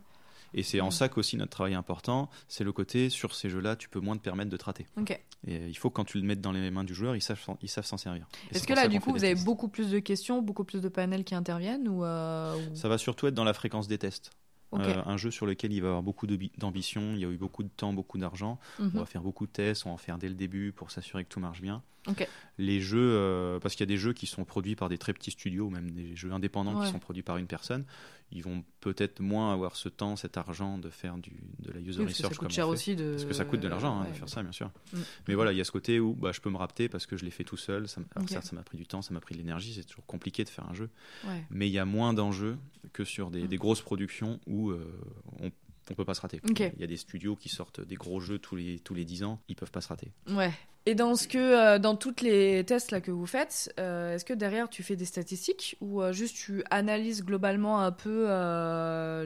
[0.55, 0.93] Et c'est en Mm.
[0.93, 4.17] ça qu'aussi notre travail est important, c'est le côté sur ces jeux-là, tu peux moins
[4.17, 4.87] te permettre de te rater.
[4.99, 5.11] Ok.
[5.47, 7.21] Et euh, il faut que quand tu le mettes dans les mains du joueur, ils
[7.23, 8.27] savent s'en- ils savent s'en servir.
[8.53, 9.45] Est-ce que là, du coup, vous avez tests.
[9.45, 12.99] beaucoup plus de questions, beaucoup plus de panels qui interviennent ou, euh, ou- Ça va
[12.99, 14.31] surtout être dans la fréquence des tests.
[14.73, 17.37] Euh, un jeu sur lequel il va y avoir beaucoup d'ambition, il y a eu
[17.37, 18.59] beaucoup de temps, beaucoup d'argent.
[18.79, 18.93] Mhm.
[18.95, 21.25] On va faire beaucoup de tests, on va en faire dès le début pour s'assurer
[21.25, 21.83] que tout marche bien.
[22.09, 22.27] Ok.
[22.57, 25.13] Les jeux, euh, parce qu'il y a des jeux qui sont produits par des très
[25.13, 26.87] petits studios, ou même des jeux indépendants Ouais.
[26.87, 27.85] qui sont produits par une personne,
[28.33, 31.99] ils vont peut-être moins avoir ce temps, cet argent de faire du, de la user
[32.01, 33.11] Oui, parce que ça research coûte cher aussi de.
[33.12, 34.71] Parce que ça coûte de l'argent hein, Ouais, de faire ça, bien sûr.
[34.93, 34.99] Mm.
[35.29, 37.16] Mais voilà, il y a ce côté où bah, je peux me rapter parce que
[37.16, 37.88] je l'ai fait tout seul.
[37.88, 40.07] Ça, alors certes, ça m'a pris du temps, ça m'a pris de l'énergie, c'est toujours
[40.07, 40.90] compliqué de faire un jeu.
[41.27, 41.45] Ouais.
[41.51, 42.57] Mais il y a moins d'enjeux
[42.93, 43.33] que sur Mm.
[43.33, 44.87] des, des grosses productions où euh,
[45.40, 45.51] on,
[45.90, 46.40] on peut pas se rater.
[46.49, 49.25] Il y a des studios qui sortent des gros jeux tous les, tous les 10
[49.25, 50.12] ans, ils peuvent pas se rater.
[50.29, 50.53] Ouais.
[50.87, 54.24] Et dans ce que, euh, dans toutes les tests là que vous faites, euh, est-ce
[54.24, 58.28] que derrière tu fais des statistiques ou euh, juste tu analyses globalement un peu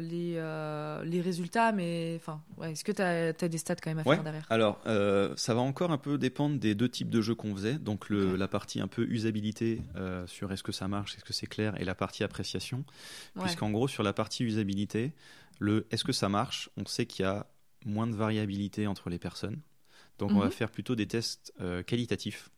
[0.00, 0.34] les,
[1.04, 4.16] les résultats, mais enfin, ouais, est-ce que tu as, des stats quand même à Ouais.
[4.16, 4.46] faire derrière?
[4.50, 4.80] Alors,
[5.36, 7.78] ça va encore un peu dépendre des deux types de jeux qu'on faisait.
[7.78, 9.80] Donc, le, la partie un peu usabilité
[10.26, 12.84] sur est-ce que ça marche, est-ce que c'est clair, et la partie appréciation.
[13.36, 13.42] Ouais.
[13.42, 15.12] Puisqu'en gros, sur la partie usabilité,
[15.60, 17.46] le est-ce que ça marche, on sait qu'il y a
[17.84, 19.60] moins de variabilité entre les personnes.
[20.18, 20.52] Donc, on va Mhm.
[20.52, 22.50] faire plutôt des tests euh, qualitatifs.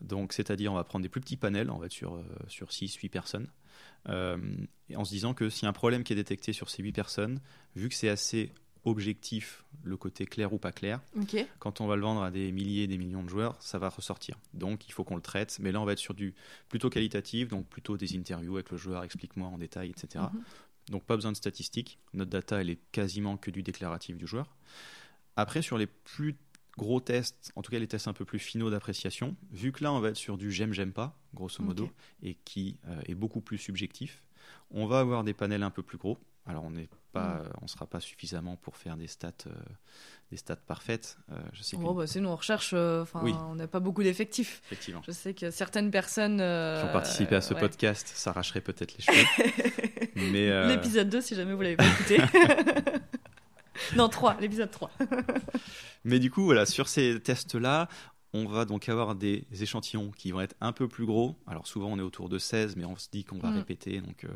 [0.00, 2.72] Donc, c'est-à-dire, on va prendre des plus petits panels, on va être sur, euh, sur
[2.72, 3.46] 6, 8 personnes,
[4.08, 4.36] euh,
[4.88, 6.82] et en se disant que s'il y a un problème qui est détecté sur ces
[6.82, 7.40] 8 personnes,
[7.76, 8.52] vu que c'est assez
[8.84, 11.00] objectif, le côté clair ou pas clair,
[11.60, 13.88] quand on va le vendre à des milliers et des millions de joueurs, ça va
[13.88, 14.36] ressortir.
[14.54, 16.34] Donc il faut qu'on le traite, mais là on va être sur du
[16.68, 20.24] plutôt qualitatif, donc plutôt des interviews avec le joueur, explique-moi en détail, etc.
[20.34, 20.42] Mhm.
[20.90, 24.52] Donc pas besoin de statistiques, notre data elle est quasiment que du déclaratif du joueur.
[25.36, 26.34] Après sur les plus
[26.78, 29.92] gros tests, en tout cas les tests un peu plus finaux d'appréciation, vu que là
[29.92, 31.90] on va être sur du j'aime j'aime pas, grosso modo,
[32.22, 34.22] et qui euh, est beaucoup plus subjectif,
[34.70, 36.18] on va avoir des panels un peu plus gros.
[36.46, 37.48] Alors on n'est pas, Mm.
[37.60, 39.50] on sera pas suffisamment pour faire des stats, euh,
[40.30, 41.18] des stats parfaites.
[41.30, 43.32] Euh, je sais que Bon, bah, c'est nous, on recherche, euh, enfin, Oui.
[43.48, 44.62] on n'a pas beaucoup d'effectifs.
[44.66, 46.38] effectivement, Je sais que certaines personnes.
[46.38, 46.42] qui
[46.88, 47.60] ont participé à ce ouais.
[47.60, 50.10] podcast s'arracheraient peut-être les cheveux.
[50.32, 52.18] mais L'épisode 2, si jamais vous l'avez pas écouté.
[53.96, 54.90] non, 3, l'épisode 3.
[56.04, 57.88] Mais du coup, voilà, sur ces tests-là,
[58.34, 61.36] on va donc avoir des échantillons qui vont être un peu plus gros.
[61.46, 63.56] Alors souvent, on est autour de 16, mais on se dit qu'on va Mm.
[63.58, 64.28] répéter, donc euh,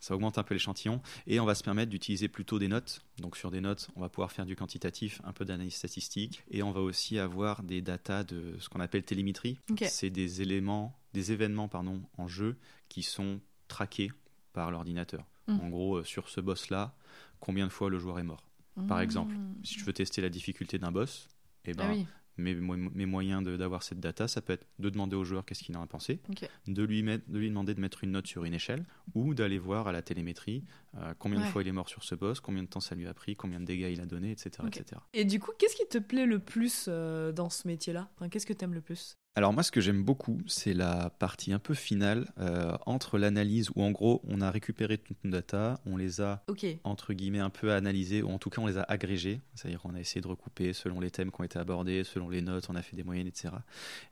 [0.00, 1.00] ça augmente un peu l'échantillon.
[1.28, 3.02] Et on va se permettre d'utiliser plutôt des notes.
[3.18, 6.64] Donc sur des notes, on va pouvoir faire du quantitatif, un peu d'analyse statistique, et
[6.64, 9.58] on va aussi avoir des datas de ce qu'on appelle télémétrie.
[9.86, 12.56] C'est des éléments, des événements, pardon, en jeu
[12.88, 13.38] qui sont
[13.68, 14.10] traqués
[14.54, 15.24] par l'ordinateur.
[15.46, 15.60] Mm.
[15.60, 16.96] En gros, euh, sur ce boss-là,
[17.38, 18.42] combien de fois le joueur est mort
[18.88, 21.28] Par exemple, Si je veux tester la difficulté d'un boss,
[21.64, 22.06] eh ben, Ah oui,
[22.38, 25.64] mes, mes moyens de- d'avoir cette data, ça peut être de demander au joueur qu'est-ce
[25.64, 26.20] qu'il en a pensé,
[26.66, 29.58] de lui, mettre, de lui demander de mettre une note sur une échelle, ou d'aller
[29.58, 30.62] voir à la télémétrie
[30.96, 33.06] euh, combien de fois il est mort sur ce boss, combien de temps ça lui
[33.06, 34.50] a pris, combien de dégâts il a donné, etc.
[34.68, 35.00] Etc.
[35.14, 38.10] Et du coup, qu'est-ce qui te plaît le plus euh, dans ce métier-là?
[38.16, 39.16] Enfin, Qu'est-ce que t'aimes le plus?
[39.38, 43.68] Alors moi, ce que j'aime beaucoup, c'est la partie un peu finale euh, entre l'analyse
[43.74, 46.42] où en gros, on a récupéré toutes nos data, on les a
[46.84, 49.94] entre guillemets un peu analysés, ou en tout cas on les a agrégés, c'est-à-dire qu'on
[49.94, 52.76] a essayé de recouper selon les thèmes qui ont été abordés, selon les notes, on
[52.76, 53.52] a fait des moyennes, etc.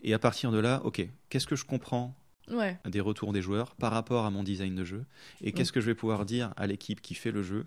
[0.02, 2.14] Et à partir de là, ok, qu'est-ce que je comprends
[2.50, 2.76] Ouais.
[2.84, 5.06] des retours des joueurs par rapport à mon design de jeu,
[5.40, 7.64] et qu'est-ce que je vais pouvoir dire à l'équipe qui fait le jeu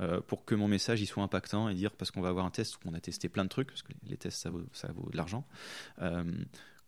[0.00, 2.50] euh, pour que mon message il soit impactant et dire parce qu'on va avoir un
[2.50, 4.92] test où on a testé plein de trucs parce que les tests ça vaut, ça
[4.92, 5.46] vaut de l'argent
[6.02, 6.22] euh,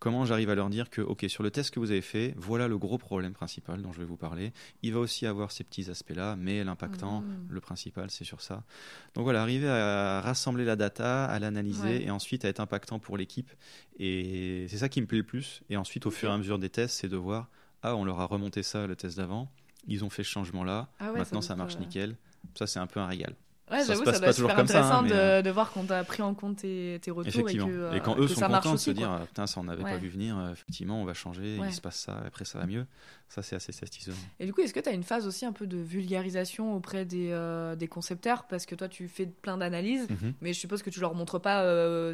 [0.01, 2.67] comment j'arrive à leur dire que ok sur le test que vous avez fait voilà
[2.67, 4.53] le gros problème principal dont je vais vous parler.
[4.83, 7.47] Il va aussi avoir ces petits aspects là mais l'impactant Mhm.
[7.51, 8.65] le principal c'est sur ça.
[9.15, 12.03] Donc voilà arriver à rassembler la data à l'analyser Ouais.
[12.03, 13.51] et ensuite à être impactant pour l'équipe.
[13.99, 15.63] Et c'est ça qui me plaît le plus.
[15.71, 17.49] Et ensuite au fur et à mesure des tests c'est de voir
[17.83, 19.51] ah on leur a remonté ça le test d'avant.
[19.87, 22.17] Ils ont fait ce changement là Ah ouais, maintenant ça marche euh, nickel.
[22.55, 23.35] Ça c'est un peu un régal
[23.71, 25.03] Ouais, Ça se j'avoue, passe ça pas doit être toujours super comme ça, hein, intéressant
[25.03, 27.93] de, euh, de voir qu'on t'a pris en compte tes, tes retours et que, euh,
[27.93, 29.85] et quand que eux ça sont contents de se dire ah, putain ça on n'avait
[29.85, 29.93] Ouais.
[29.93, 31.69] pas vu venir euh, effectivement on va changer Ouais.
[31.69, 32.85] il se passe ça après ça va mieux
[33.29, 35.53] ça c'est assez satisfaisant Et du coup, est-ce que tu as une phase aussi un
[35.53, 38.45] peu de vulgarisation auprès des, euh, des concepteurs?
[38.49, 40.35] Parce que toi, tu fais plein d'analyses, Mhm.
[40.41, 41.63] mais je suppose que tu leur montres pas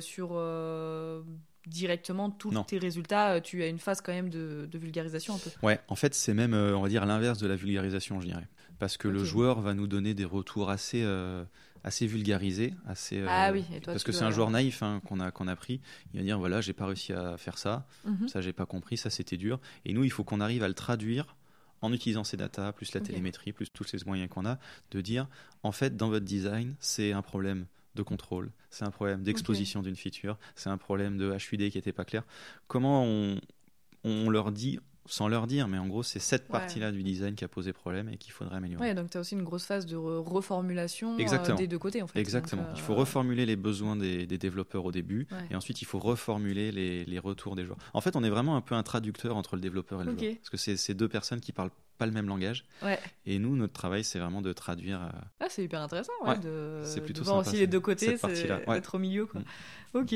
[0.03, 0.39] sur
[1.67, 2.63] directement tous Non.
[2.65, 3.41] tes résultats.
[3.41, 5.51] Tu as une phase quand même de, de vulgarisation un peu.
[5.67, 8.47] Ouais, en fait, c'est même, on va dire, l'inverse de la vulgarisation, je dirais.
[8.79, 11.45] Parce que le joueur va nous donner des retours assez, euh,
[11.85, 13.18] assez vulgarisés, assez.
[13.20, 15.49] euh, Ah oui, et toi, parce que c'est un joueur naïf hein, qu'on a, qu'on
[15.49, 15.81] a pris.
[16.12, 18.29] Il va dire voilà, j'ai pas réussi à faire ça, Mhm.
[18.29, 19.61] ça j'ai pas compris, ça c'était dur.
[19.85, 21.37] Et nous, il faut qu'on arrive à le traduire
[21.83, 24.59] en utilisant ces datas, plus la télémétrie, plus tous ces moyens qu'on a,
[24.91, 25.29] de dire
[25.62, 29.97] en fait, dans votre design, c'est un problème de contrôle, c'est un problème d'exposition d'une
[29.97, 32.24] feature, c'est un problème de HUD qui était pas clair.
[32.66, 33.41] Comment on,
[34.05, 34.79] on leur dit,
[35.09, 36.53] sans leur dire, mais en gros, c'est cette Ouais.
[36.53, 38.89] partie-là du design qui a posé problème et qu'il faudrait améliorer.
[38.89, 42.03] Ouais, donc tu as aussi une grosse phase de re- reformulation euh, des deux côtés
[42.03, 42.19] en fait.
[42.19, 42.63] Exactement.
[42.63, 45.39] Donc, euh, Il faut reformuler les besoins des, des développeurs au début, Ouais.
[45.51, 47.79] et ensuite il faut reformuler les, les retours des joueurs.
[47.95, 50.35] En fait, on est vraiment un peu un traducteur entre le développeur et le joueur,
[50.37, 52.99] parce que c'est c'est deux personnes qui parlent pas le même langage, Ouais.
[53.25, 55.03] et nous, notre travail, c'est vraiment de traduire.
[55.03, 55.09] euh,
[55.41, 57.81] Ah, c'est hyper intéressant ouais, Ouais, de, c'est plutôt de voir sympa, aussi les deux
[57.81, 59.27] côtés, d'être au milieu.
[59.27, 59.41] Quoi.
[59.41, 59.45] Mm.
[59.99, 60.15] Ok.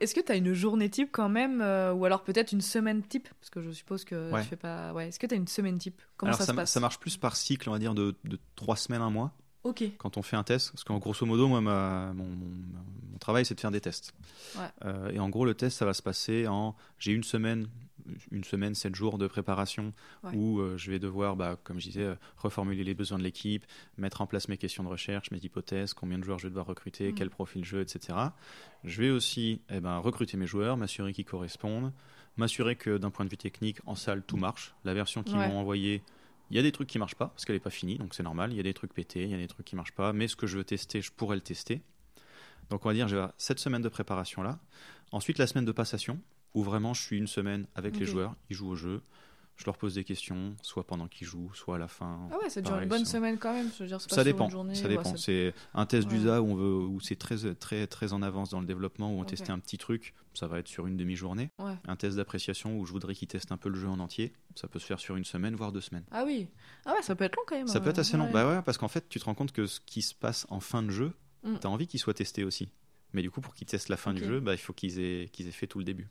[0.00, 3.02] Est-ce que tu as une journée type quand même, euh, ou alors peut-être une semaine
[3.02, 3.28] type?
[3.40, 4.92] Parce que je suppose que tu fais pas.
[4.92, 5.08] Ouais.
[5.08, 6.00] Est-ce que tu as une semaine type?
[6.16, 6.70] Comment Alors ça, ça, se passe?
[6.72, 9.82] ça marche plus par cycle, on va dire, de, de trois semaines, un mois, Ok.
[9.98, 10.72] quand on fait un test.
[10.72, 12.74] Parce qu'en grosso modo, moi, ma- mon, mon-
[13.12, 14.12] mon travail, c'est de faire des tests.
[14.56, 14.62] Ouais.
[14.84, 16.74] Euh, et en gros, le test, ça va se passer en.
[16.98, 17.68] J'ai une semaine
[18.30, 19.92] une semaine, sept jours de préparation
[20.22, 20.34] Ouais.
[20.34, 23.64] où euh, je vais devoir, bah, comme je disais, euh, reformuler les besoins de l'équipe,
[23.98, 26.66] mettre en place mes questions de recherche, mes hypothèses, combien de joueurs je vais devoir
[26.66, 27.14] recruter, Mm.
[27.14, 28.18] quel profil jeu, etc.
[28.84, 31.92] Je vais aussi eh ben, recruter mes joueurs, m'assurer qu'ils correspondent,
[32.36, 34.74] m'assurer que d'un point de vue technique, en salle, tout marche.
[34.84, 35.48] La version qu'ils Ouais.
[35.48, 36.02] m'ont envoyée,
[36.50, 38.22] il y a des trucs qui marchent pas parce qu'elle n'est pas finie, donc c'est
[38.22, 38.52] normal.
[38.52, 40.28] Il y a des trucs pétés, il y a des trucs qui marchent pas, mais
[40.28, 41.82] ce que je veux tester, je pourrais le tester.
[42.70, 44.58] Donc on va dire, j'ai cette semaine de préparation là.
[45.12, 46.18] Ensuite, la semaine de passation,
[46.54, 49.02] où vraiment je suis une semaine avec les joueurs, ils jouent au jeu,
[49.56, 52.28] je leur pose des questions, soit pendant qu'ils jouent, soit à la fin.
[52.32, 53.70] Ah ouais, ça dure Pareil, une bonne ça- semaine quand même.
[53.76, 55.16] Je veux dire, pas ça dépend, journée, ça dépend.
[55.16, 56.18] C'est un test Ouais.
[56.18, 59.20] d'USA où on veut, où c'est très, très, très en avance dans le développement, où
[59.20, 61.50] on testait un petit truc, ça va être sur une demi-journée.
[61.60, 61.74] Ouais.
[61.86, 64.66] Un test d'appréciation où je voudrais qu'ils testent un peu le jeu en entier, ça
[64.66, 66.04] peut se faire sur une semaine, voire deux semaines.
[66.10, 66.48] Ah oui.
[66.84, 67.68] Ah ouais, ça peut être long quand même.
[67.68, 68.28] Ça peut être euh, assez long.
[68.32, 70.58] Bah ouais, parce qu'en fait, tu te rends compte que ce qui se passe en
[70.60, 71.12] fin de jeu,
[71.44, 71.58] Mm.
[71.60, 72.70] t'as envie qu'il soit testé aussi.
[73.12, 75.28] Mais du coup, pour qu'ils testent la fin du jeu, bah, il faut qu'ils aient,
[75.30, 76.08] qu'ils aient fait tout le début.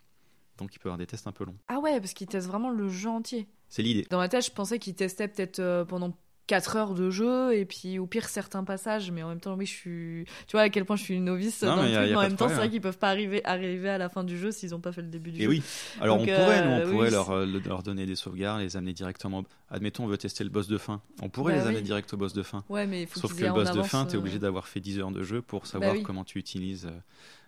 [0.58, 1.56] Donc, il peut y avoir des tests un peu longs.
[1.68, 3.48] Ah ouais, parce qu'ils testent vraiment le jeu entier.
[3.70, 4.06] C'est l'idée.
[4.10, 7.64] Dans ma tête, je pensais qu'ils testaient peut-être euh, pendant 4 heures de jeu et
[7.66, 10.26] puis au pire certains passages, mais en même temps, oui, je suis.
[10.46, 12.10] Tu vois à quel point je suis une novice Non, dans mais le truc, a
[12.10, 14.38] mais en même temps, c'est vrai qu'ils peuvent pas arriver, arriver à la fin du
[14.38, 15.50] jeu s'ils n'ont pas fait le début du Et jeu.
[15.50, 15.64] oui.
[16.02, 18.18] Alors, Donc, on pourrait, nous, euh, on oui, pourrait leur, euh, le- leur donner des
[18.18, 19.44] sauvegardes, les amener directement.
[19.70, 21.02] Admettons, on veut tester le boss de fin.
[21.22, 21.84] On pourrait Bah les amener oui.
[21.84, 22.64] direct au boss de fin.
[22.70, 24.68] Ouais, mais il faut Sauf que le boss de fin, tu es euh, obligé d'avoir
[24.68, 26.04] fait 10 heures de jeu pour savoir oui.
[26.04, 26.86] comment tu utilises.
[26.88, 26.92] euh,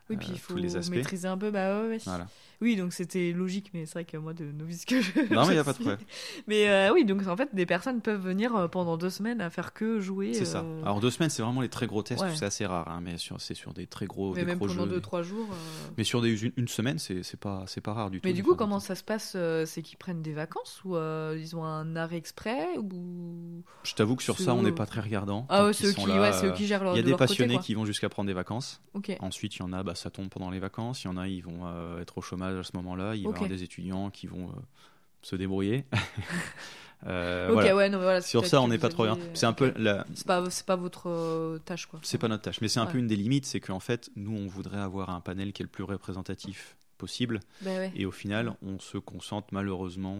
[0.09, 0.95] Oui, puis euh, il faut tous les aspects.
[0.95, 1.51] maîtriser un peu.
[1.51, 1.97] Bah ouais, ouais.
[2.05, 2.27] Voilà.
[2.61, 5.11] Oui, donc c'était logique, mais c'est vrai que moi, de novice que je.
[5.33, 5.97] Non, mais il n'y a pas de problème.
[6.47, 9.49] Mais euh, oui, donc en fait, des personnes peuvent venir euh, pendant deux semaines à
[9.49, 10.33] faire que jouer.
[10.33, 10.59] C'est ça.
[10.61, 12.21] euh, Alors, deux semaines, c'est vraiment les très gros tests.
[12.23, 12.35] Ouais.
[12.35, 14.67] C'est assez rare, hein, mais sur- c'est sur des très gros, mais des même gros
[14.67, 14.89] pendant jeux.
[14.91, 15.47] deux, trois jours.
[15.51, 15.55] euh,
[15.97, 18.27] Mais sur des, une, une semaine, c'est c'est pas, c'est pas rare du tout.
[18.27, 19.35] Mais du coup, comment ça se passe
[19.65, 24.23] C'est qu'ils prennent des vacances ou ils ont un arrêt exprès ou Je t'avoue que
[24.23, 25.45] sur ça, on n'est pas très regardant.
[25.49, 27.01] Ah ouais, c'est eux qui, là, ouais, c'est eux qui gèrent leur Il y a
[27.01, 28.81] de des côté, passionnés qui vont jusqu'à prendre des vacances.
[29.19, 31.03] Ensuite, il y en a, bah, ça tombe pendant les vacances.
[31.03, 31.65] Il y en a, ils vont
[31.99, 33.15] être au chômage à ce moment-là.
[33.15, 33.35] Il va y Ok.
[33.35, 34.53] avoir des étudiants qui vont euh,
[35.21, 35.85] se débrouiller.
[37.07, 37.75] Euh, ok, voilà.
[37.75, 38.21] ouais, non, mais voilà.
[38.21, 39.17] c'est Sur ça, on n'est pas trop bien.
[39.35, 41.99] C'est un peu la, C'est pas, votre euh, tâche, quoi.
[42.01, 42.93] c'est pas notre tâche, mais c'est un Ouais.
[42.93, 45.65] peu une des limites, c'est qu'en fait, nous, on voudrait avoir un panel qui est
[45.65, 47.91] le plus représentatif possible, Bah ouais.
[47.95, 50.17] et au final, on se concentre malheureusement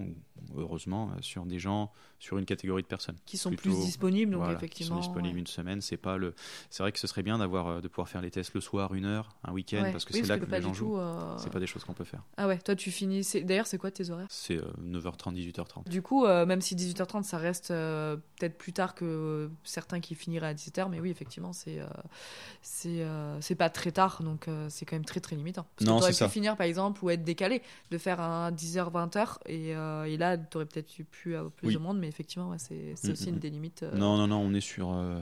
[0.54, 3.16] ou heureusement sur des gens, sur une catégorie de personnes.
[3.26, 4.98] Qui sont plutôt- plus disponibles, donc Voilà, effectivement.
[4.98, 5.40] qui sont disponibles ouais.
[5.42, 5.82] une semaine.
[5.82, 6.34] C'est pas le.
[6.70, 8.94] C'est vrai que ce serait bien d'avoir euh, de pouvoir faire les tests le soir,
[8.94, 9.92] une heure, un week-end, Ouais.
[9.92, 10.98] parce que Oui, c'est là que pas les gens jouent.
[11.00, 12.24] euh, C'est pas des choses qu'on peut faire.
[12.38, 13.26] Ah ouais, toi tu finis.
[13.44, 14.28] D'ailleurs, c'est quoi tes horaires?
[14.30, 15.88] C'est euh, 9h30, 18h30.
[15.90, 20.16] Du coup, euh, même si 18h30, ça reste euh, peut-être plus tard que certains qui
[20.16, 21.80] finiraient à 17h, mais oui, effectivement, c'est
[22.62, 25.66] c'est pas très tard, donc c'est quand même très très limitant.
[25.78, 26.30] Parce Non, que c'est pu ça.
[26.30, 27.62] finir par exemple ou être décalé,
[27.92, 31.68] de faire un 10h, 20h, et, euh, et là, t'aurais peut-être eu plus, euh, plus
[31.70, 31.74] Oui.
[31.76, 33.40] de monde, mais effectivement, ouais, c'est Mm, aussi mm, une mm.
[33.40, 33.84] des limites.
[33.84, 34.92] euh, Non, non, non, on est sur.
[34.92, 35.20] euh,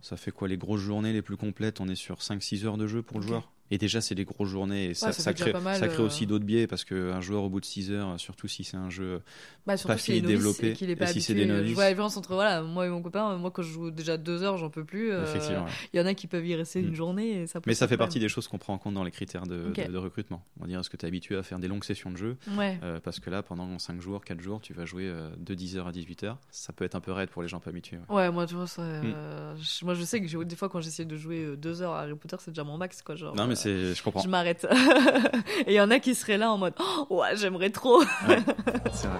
[0.00, 2.86] ça fait quoi Les grosses journées les plus complètes On est sur 5-6 heures de
[2.86, 3.50] jeu pour le joueur?
[3.70, 4.90] Et déjà, c'est des grosses journées.
[4.90, 6.06] Et ça, crée, mal, ça crée euh.
[6.06, 8.90] aussi d'autres biais parce qu'un joueur, au bout de 6 heures, surtout si c'est un
[8.90, 9.22] jeu.
[9.66, 11.70] Bah, pas novice développer, et pas et si c'est des euh, novices.
[11.70, 13.36] Je vois la différence entre voilà, moi et mon copain.
[13.38, 15.10] Moi, quand je joue déjà deux heures, j'en peux plus.
[15.12, 15.70] euh, ouais.
[15.94, 16.88] Il y en a qui peuvent y rester Mm.
[16.88, 17.60] une journée et ça.
[17.60, 19.68] pose Mais ça fait partie des choses qu'on prend en compte dans les critères de,
[19.70, 19.86] Ok.
[19.86, 20.44] de- de recrutement.
[20.58, 22.36] On va dire, est-ce que tu es habitué à faire des longues sessions de jeu.
[22.58, 22.78] Ouais.
[22.82, 25.86] Euh, Parce que là, pendant 5 jours, 4 jours, tu vas jouer euh, de 10h
[25.86, 26.36] à 18h.
[26.50, 27.98] Ça peut être un peu raide pour les gens pas habitués.
[28.10, 28.30] ouais.
[28.30, 29.02] Moi, tu vois, ça, Mm.
[29.14, 31.92] euh, je- moi, je sais que des fois, quand j'essaie de jouer euh, deux heures
[31.94, 33.14] à Harry Potter, c'est déjà mon max, quoi.
[33.14, 34.20] Genre, Non, mais c'est, je comprends.
[34.22, 34.66] je m'arrête.
[35.66, 38.02] et il y en a qui seraient là en mode, oh, ouais, j'aimerais trop.
[38.92, 39.18] C'est vrai.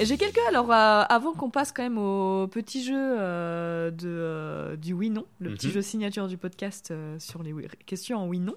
[0.00, 0.38] J'ai quelques.
[0.48, 5.26] Alors, euh, avant qu'on passe quand même au petit jeu euh, de, euh, du oui-non,
[5.38, 5.72] le petit Mhm.
[5.74, 8.54] jeu signature du podcast sur les oui- questions en oui-non,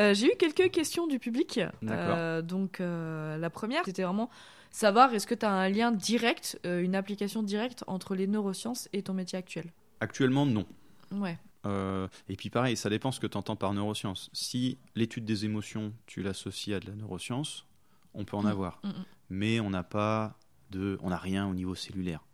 [0.00, 1.60] euh, j'ai eu quelques questions du public.
[1.82, 2.42] D'accord.
[2.42, 4.28] Donc, la première, c'était vraiment
[4.70, 9.02] savoir est-ce que tu as un lien direct, une application directe entre les neurosciences et
[9.02, 9.66] ton métier actuel?
[10.00, 10.64] Actuellement, non.
[11.12, 11.38] Ouais.
[11.64, 14.30] Euh, et puis pareil, ça dépend ce que tu entends par neurosciences.
[14.32, 17.66] Si l'étude des émotions, tu l'associes à de la neuroscience,
[18.14, 18.80] on peut en Mm, avoir.
[18.82, 19.04] mm, mm.
[19.30, 20.38] Mais on n'a pas
[20.70, 22.24] de, on n'a rien au niveau cellulaire.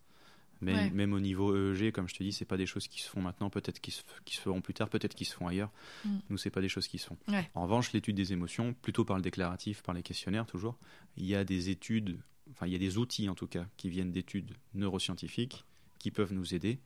[0.61, 0.91] Mais Ouais.
[0.91, 3.21] même au niveau EEG, comme je te dis, c'est pas des choses qui se font
[3.21, 5.71] maintenant, peut-être qui se, qui se feront plus tard, peut-être qui se font ailleurs.
[6.05, 6.17] Mm.
[6.31, 7.17] Nous, c'est pas des choses qui se font.
[7.29, 7.49] Ouais.
[7.55, 10.77] En revanche, l'étude des émotions, plutôt par le déclaratif, par les questionnaires toujours,
[11.17, 12.19] il y a des études,
[12.51, 15.65] enfin il y a des outils en tout cas qui viennent d'études neuroscientifiques
[16.01, 16.81] qui peuvent nous aider,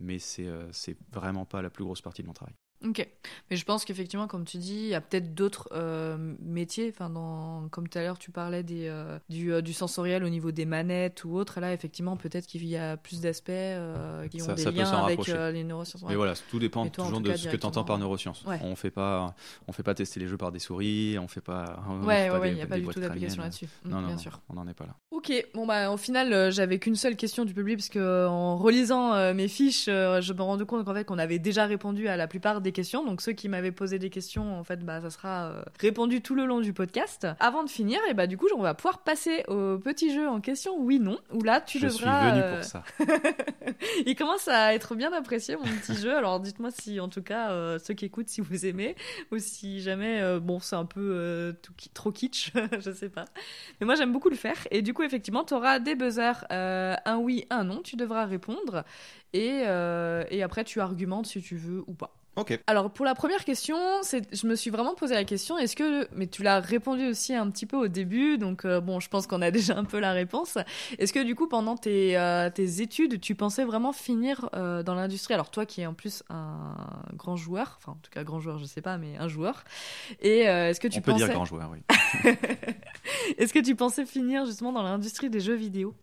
[0.00, 2.54] mais c'est euh, c'est vraiment pas la plus grosse partie de mon travail.
[2.84, 3.08] Ok,
[3.50, 6.92] mais je pense qu'effectivement, comme tu dis, il y a peut-être d'autres euh, métiers.
[6.94, 10.28] Enfin, dans, comme tout à l'heure, tu parlais des, euh, du, euh, du sensoriel au
[10.28, 11.58] niveau des manettes ou autre.
[11.60, 13.46] Là, effectivement, peut-être qu'il y a plus d'aspects
[14.30, 16.02] qui ont Ça- des ça peut liens avec les neurosciences.
[16.02, 16.10] Ouais.
[16.10, 18.44] Mais voilà, tout dépend toi, toujours de cas, ce que tu entends par directement, neurosciences.
[18.44, 18.58] ouais.
[18.62, 19.34] On fait pas,
[19.66, 21.82] on fait pas tester les jeux par des souris, on fait pas.
[21.88, 23.66] on Ouais, des- il n'y a des pas du tout d'application là-dessus.
[23.84, 24.40] Mm, Non, non, bien non, sûr.
[24.50, 24.94] on n'en est pas là.
[25.10, 29.32] Ok, bon bah au final j'avais qu'une seule question du public parce que en relisant
[29.34, 32.60] mes fiches, je me rends compte qu'en fait qu'on avait déjà répondu à la plupart
[32.60, 33.04] des questions.
[33.04, 36.34] Donc ceux qui m'avaient posé des questions, en fait, bah, ça sera euh, répondu tout
[36.34, 37.26] le long du podcast.
[37.40, 40.40] Avant de finir, et bah, du coup, on va pouvoir passer au petit jeu en
[40.40, 42.20] question, oui-non, où là, tu Je devras...
[42.20, 42.84] suis venu euh, pour ça.
[44.06, 46.14] Il commence à être bien apprécié, mon petit jeu.
[46.16, 48.96] Alors dites-moi si, en tout cas, euh, ceux qui écoutent, si vous aimez,
[49.32, 53.24] ou si jamais, euh, bon, c'est un peu tout trop kitsch, je sais pas.
[53.80, 54.56] Mais moi, j'aime beaucoup le faire.
[54.70, 57.82] Et du coup, effectivement, tu auras des buzzers, un oui, un non.
[57.82, 58.84] Tu devras répondre.
[59.32, 62.14] Et, euh, et après, tu argumentes si tu veux ou pas.
[62.36, 62.58] Ok.
[62.66, 66.26] Alors pour la première question, je me suis vraiment posé la question, est-ce que, mais
[66.26, 69.40] tu l'as répondu aussi un petit peu au début, donc euh, bon, je pense qu'on
[69.40, 70.58] a déjà un peu la réponse.
[70.98, 74.94] Est-ce que du coup pendant tes, euh, tes études, tu pensais vraiment finir euh, dans
[74.94, 75.32] l'industrie?
[75.32, 76.74] Alors toi qui es en plus un
[77.14, 79.64] grand joueur, enfin en tout cas grand joueur, je sais pas, mais un joueur.
[80.20, 81.78] Et euh, est-ce que tu On peut pensais, dire grand joueur, oui.
[83.38, 85.94] est-ce que tu pensais finir justement dans l'industrie des jeux vidéo?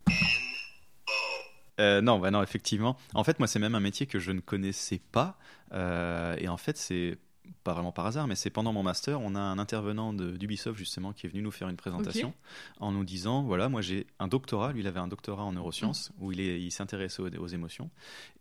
[1.79, 2.97] Euh, non, bah non, effectivement.
[3.13, 5.37] En fait, moi, c'est même un métier que je ne connaissais pas.
[5.73, 7.17] Euh, et en fait, c'est
[7.63, 11.11] pas vraiment par hasard, mais c'est pendant mon master, on a un intervenant d'Ubisoft justement
[11.13, 12.33] qui est venu nous faire une présentation
[12.79, 16.11] en nous disant voilà, moi j'ai un doctorat, lui il avait un doctorat en neurosciences
[16.19, 17.89] où il, est- il s'intéressait aux, aux émotions.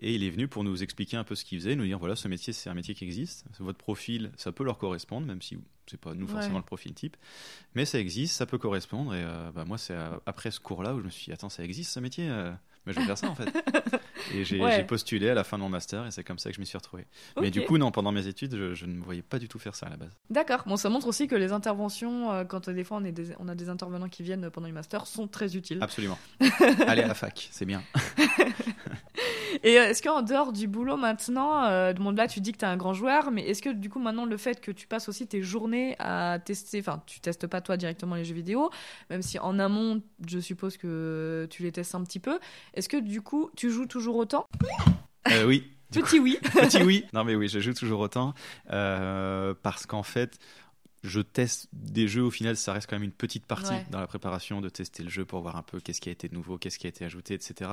[0.00, 2.14] Et il est venu pour nous expliquer un peu ce qu'il faisait, nous dire voilà,
[2.14, 5.58] ce métier c'est un métier qui existe, votre profil ça peut leur correspondre, même si
[5.88, 6.60] c'est pas nous forcément Ouais.
[6.60, 7.16] le profil type,
[7.74, 9.14] mais ça existe, ça peut correspondre.
[9.14, 11.64] Et euh, bah, moi c'est après ce cours-là où je me suis dit attends, ça
[11.64, 12.52] existe ce métier euh,
[12.86, 13.48] mais je vais faire ça en fait.
[14.34, 14.84] Et j'ai Ouais.
[14.84, 16.78] postulé à la fin de mon master et c'est comme ça que je m'y suis
[16.78, 17.06] retrouvé.
[17.40, 19.58] Mais du coup, non, pendant mes études, je, je ne me voyais pas du tout
[19.58, 20.10] faire ça à la base.
[20.30, 20.62] D'accord.
[20.66, 23.34] Bon, ça montre aussi que les interventions, euh, quand euh, des fois on, est des-
[23.38, 25.78] on a des intervenants qui viennent pendant les masters, sont très utiles.
[25.80, 26.18] Absolument.
[26.86, 27.82] Allez à la fac, c'est bien.
[29.64, 32.58] Et euh, est-ce qu'en dehors du boulot maintenant, euh, de monde là, tu dis que
[32.58, 34.86] tu es un grand joueur, mais est-ce que du coup maintenant le fait que tu
[34.86, 38.70] passes aussi tes journées à tester, enfin tu testes pas toi directement les jeux vidéo,
[39.10, 42.38] même si en amont je suppose que tu les testes un petit peu,
[42.74, 44.46] est-ce que du coup tu joues toujours autant?
[45.30, 45.68] Euh, oui.
[45.92, 46.38] Petit oui.
[46.42, 47.04] Petit oui.
[47.12, 48.32] Non mais oui, je joue toujours autant
[48.70, 50.38] euh, parce qu'en fait,
[51.02, 52.22] je teste des jeux.
[52.22, 53.86] Au final, ça reste quand même une petite partie Ouais.
[53.90, 56.28] dans la préparation de tester le jeu pour voir un peu qu'est-ce qui a été
[56.30, 57.70] nouveau, qu'est-ce qui a été ajouté, etc.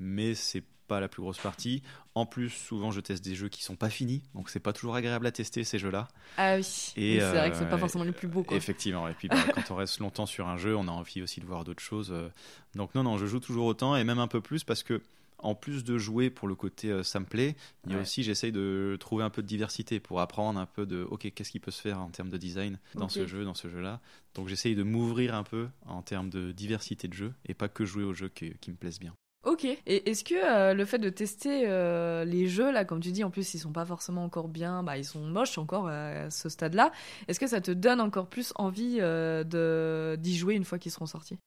[0.00, 1.82] Mais c'est pas la plus grosse partie.
[2.14, 4.94] En plus, souvent, je teste des jeux qui sont pas finis, donc c'est pas toujours
[4.94, 6.08] agréable à tester ces jeux-là.
[6.36, 6.92] Ah oui.
[6.96, 8.56] Et, c'est vrai que c'est pas euh, forcément les plus beaux quoi.
[8.56, 9.08] Effectivement.
[9.08, 11.46] Et puis bah, quand on reste longtemps sur un jeu, on a envie aussi de
[11.46, 12.10] voir d'autres choses.
[12.12, 12.28] euh.
[12.74, 15.00] Donc non, non, je joue toujours autant et même un peu plus parce que
[15.42, 18.02] en plus de jouer pour le côté euh, ça me plaît, il y a Ouais.
[18.02, 21.50] aussi j'essaye de trouver un peu de diversité pour apprendre un peu de ok qu'est-ce
[21.50, 24.00] qui peut se faire en termes de design dans ce jeu, dans ce jeu-là.
[24.34, 27.84] Donc j'essaye de m'ouvrir un peu en termes de diversité de jeux et pas que
[27.84, 29.14] jouer aux jeux qui, qui me plaisent bien.
[29.44, 29.64] Ok.
[29.64, 33.24] Et est-ce que euh, le fait de tester euh, les jeux, là, comme tu dis,
[33.24, 36.48] en plus, ils sont pas forcément encore bien, bah, ils sont moches encore à ce
[36.48, 36.92] stade-là,
[37.26, 40.92] est-ce que ça te donne encore plus envie euh, de d'y jouer une fois qu'ils
[40.92, 41.38] seront sortis?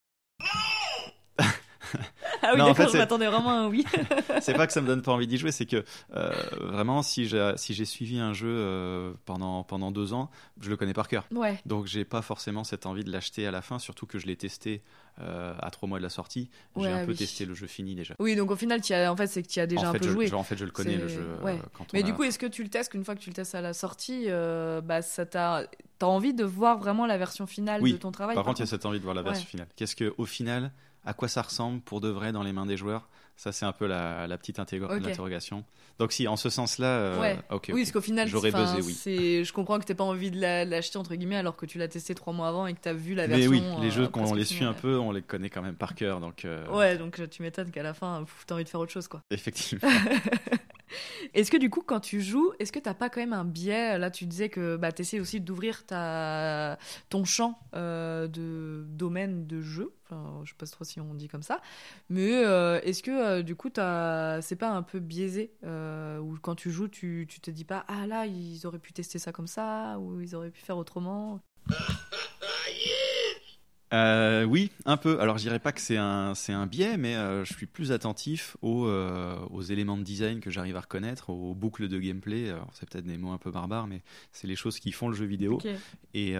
[2.48, 3.86] Ah oui, Non, en d'accord, fait, je m'attendais vraiment à un oui.
[4.42, 5.84] c'est pas que ça me donne pas envie d'y jouer, c'est que
[6.16, 6.32] euh,
[6.62, 10.30] vraiment si j'ai si j'ai suivi un jeu euh, pendant pendant deux ans,
[10.62, 11.26] je le connais par cœur.
[11.32, 11.60] ouais.
[11.66, 14.36] Donc j'ai pas forcément cette envie de l'acheter à la fin, surtout que je l'ai
[14.36, 14.82] testé
[15.22, 16.50] euh, à trois mois de la sortie.
[16.76, 18.16] J'ai Ouais, un peu testé le jeu fini déjà.
[18.20, 20.02] Oui, donc au final, as, en fait, c'est que tu as déjà en fait, un
[20.02, 20.28] peu je, joué.
[20.28, 21.26] je- en fait, je le connais le jeu.
[21.44, 21.60] ouais.
[21.74, 23.36] quand Mais a- du coup, est-ce que tu le testes qu'une fois que tu le
[23.36, 24.28] testes à la sortie,
[24.84, 25.64] bah, ça t'a
[25.98, 27.94] t'as envie de voir vraiment la version finale Oui.
[27.94, 29.50] de ton travail par contre, il y a cette envie de voir la version Ouais.
[29.50, 29.68] finale.
[29.78, 30.72] Qu'est-ce que, au final,
[31.06, 33.72] à quoi ça ressemble pour de vrai dans les mains des joueurs Ça, c'est un
[33.74, 35.64] peu la, la petite l'interrogation.
[36.00, 37.38] Donc, si, en ce sens-là, euh, Ouais.
[37.70, 39.44] Oui, parce qu'au final, J'aurais buzzé, oui.
[39.46, 41.88] je comprends que t'aies pas envie de la- l'acheter entre guillemets alors que tu l'as
[41.88, 43.52] testé trois mois avant et que t'as vu la Mais version.
[43.52, 45.76] oui, les euh, jeux, quand on les suit un peu, on les connaît quand même
[45.76, 46.20] par cœur.
[46.20, 48.80] Donc, euh, Ouais, donc euh, tu m'étonnes qu'à la fin, pff, t'as envie de faire
[48.80, 49.22] autre chose, quoi.
[49.32, 49.88] effectivement.
[51.34, 53.98] Est-ce que du coup, quand tu joues, est-ce que t'as pas quand même un biais
[53.98, 56.78] Là, tu disais que bah, t'essaies aussi d'ouvrir ta
[57.10, 59.94] ton champ euh, de domaine de jeu?
[60.06, 61.62] Enfin, je sais pas trop si on dit comme ça.
[62.10, 66.56] Mais euh, est-ce que euh, du coup, t'as- c'est pas un peu biaisé Ou quand
[66.56, 69.48] tu joues, tu, tu te dis pas Ah là, ils auraient pu tester ça comme
[69.48, 71.40] ça Ou ils auraient pu faire autrement?
[73.94, 75.20] Euh, oui, un peu.
[75.22, 77.92] Alors, je dirais pas que c'est un, c'est un biais, mais euh, je suis plus
[77.92, 82.50] attentif aux, euh, aux éléments de design que j'arrive à reconnaître, aux boucles de gameplay.
[82.50, 85.16] Alors, c'est peut-être des mots un peu barbares, mais c'est les choses qui font le
[85.16, 85.60] jeu vidéo.
[86.14, 86.32] Et,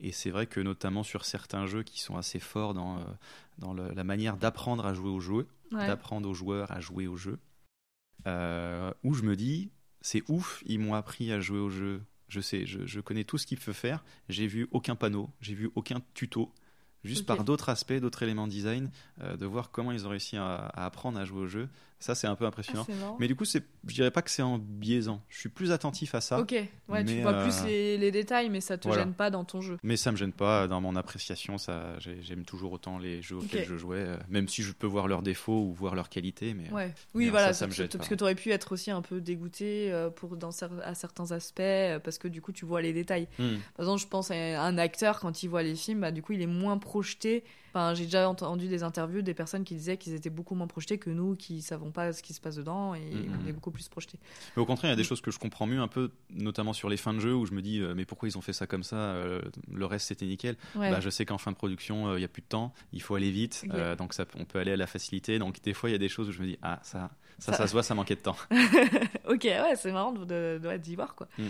[0.00, 3.00] et c'est vrai que notamment sur certains jeux qui sont assez forts dans,
[3.58, 5.86] dans le- la manière d'apprendre à jouer au jeu, Ouais.
[5.88, 7.38] d'apprendre aux joueurs à jouer au jeu,
[8.24, 9.70] où je me dis,
[10.00, 12.02] c'est ouf, ils m'ont appris à jouer au jeu.
[12.28, 14.04] Je sais, je, je connais tout ce qu'il faut faire.
[14.28, 16.52] J'ai vu aucun panneau, j'ai vu aucun tuto.
[17.04, 20.36] Juste par d'autres aspects, d'autres éléments de design, euh, de voir comment ils ont réussi
[20.36, 21.68] à, à apprendre à jouer au jeu,
[21.98, 22.86] Ça, c'est un peu impressionnant.
[22.90, 25.22] Ah, mais du coup, je dirais pas que c'est en biaisant.
[25.28, 26.38] Je suis plus attentif à ça.
[26.38, 26.54] Ok,
[26.88, 29.04] ouais, tu vois euh, plus les, les détails, mais ça te voilà.
[29.04, 29.78] gêne pas dans ton jeu.
[29.82, 31.56] Mais ça me gêne pas dans mon appréciation.
[31.56, 34.86] Ça, j'ai- j'aime toujours autant les jeux auxquels je jouais, euh, même si je peux
[34.86, 36.52] voir leurs défauts ou voir leurs qualités.
[36.52, 36.92] Mais Ouais.
[37.14, 39.00] Oui, Mais voilà, ça, ça me gêne parce que tu aurais pu être aussi un
[39.02, 40.50] peu dégoûté euh, pour, dans,
[40.84, 43.26] à certains aspects, euh, parce que du coup, tu vois les détails.
[43.38, 43.56] Hmm.
[43.74, 46.32] Par exemple, je pense à un acteur, quand il voit les films, bah, du coup,
[46.34, 47.42] il est moins projeté.
[47.76, 50.96] Enfin, j'ai déjà entendu des interviews des personnes qui disaient qu'ils étaient beaucoup moins projetés
[50.96, 53.38] que nous, qui savons pas ce qui se passe dedans, et Mhm.
[53.44, 54.18] on est beaucoup plus projetés.
[54.56, 56.72] Mais au contraire, il y a des choses que je comprends mieux, un peu, notamment
[56.72, 58.54] sur les fins de jeu, où je me dis, euh, mais pourquoi ils ont fait
[58.54, 60.56] ça comme ça euh, Le reste, c'était nickel.
[60.74, 60.88] Ouais.
[60.90, 63.02] Bah, je sais qu'en fin de production, euh, il y a plus de temps, il
[63.02, 65.38] faut aller vite, euh, donc ça, on peut aller à la facilité.
[65.38, 67.52] Donc des fois, il y a des choses où je me dis, ah, ça, ça,
[67.52, 68.36] Ça- ça, se voit, ça manquait de temps.
[69.28, 71.28] ok, ouais, c'est marrant de, de, de- d'y voir, quoi.
[71.38, 71.46] Mm.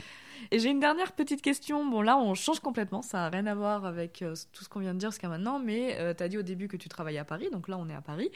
[0.50, 1.84] Et j'ai une dernière petite question.
[1.86, 3.00] Bon, là, on change complètement.
[3.02, 5.58] Ça n'a rien à voir avec euh, tout ce qu'on vient de dire jusqu'à maintenant.
[5.58, 7.48] Mais tu as dit au début que tu travaillais à Paris.
[7.50, 8.30] Donc là, on est à Paris.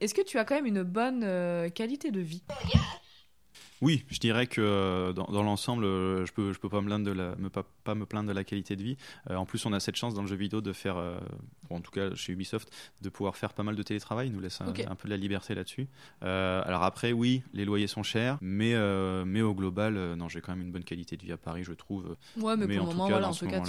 [0.00, 2.42] Est-ce que tu as quand même une bonne euh, qualité de vie?
[3.82, 6.86] Oui, je dirais que euh, dans, dans l'ensemble, euh, je peux, je peux pas me
[6.86, 8.96] plaindre de la, me, pas, pas me plaindre de la qualité de vie.
[9.28, 11.18] Euh, en plus, on a cette chance dans le jeu vidéo de faire, euh,
[11.68, 12.72] bon, en tout cas chez Ubisoft,
[13.02, 14.28] de pouvoir faire pas mal de télétravail.
[14.28, 15.88] Ils nous laisse un, peu de la liberté là-dessus.
[16.22, 18.74] Euh, alors après, oui, les loyers sont chers, mais,
[19.26, 21.72] mais au global, non, j'ai quand même une bonne qualité de vie à Paris, je
[21.72, 22.16] trouve.
[22.36, 23.60] Ouais, mais, Mais pour le moment, cas, voilà, en tout cas,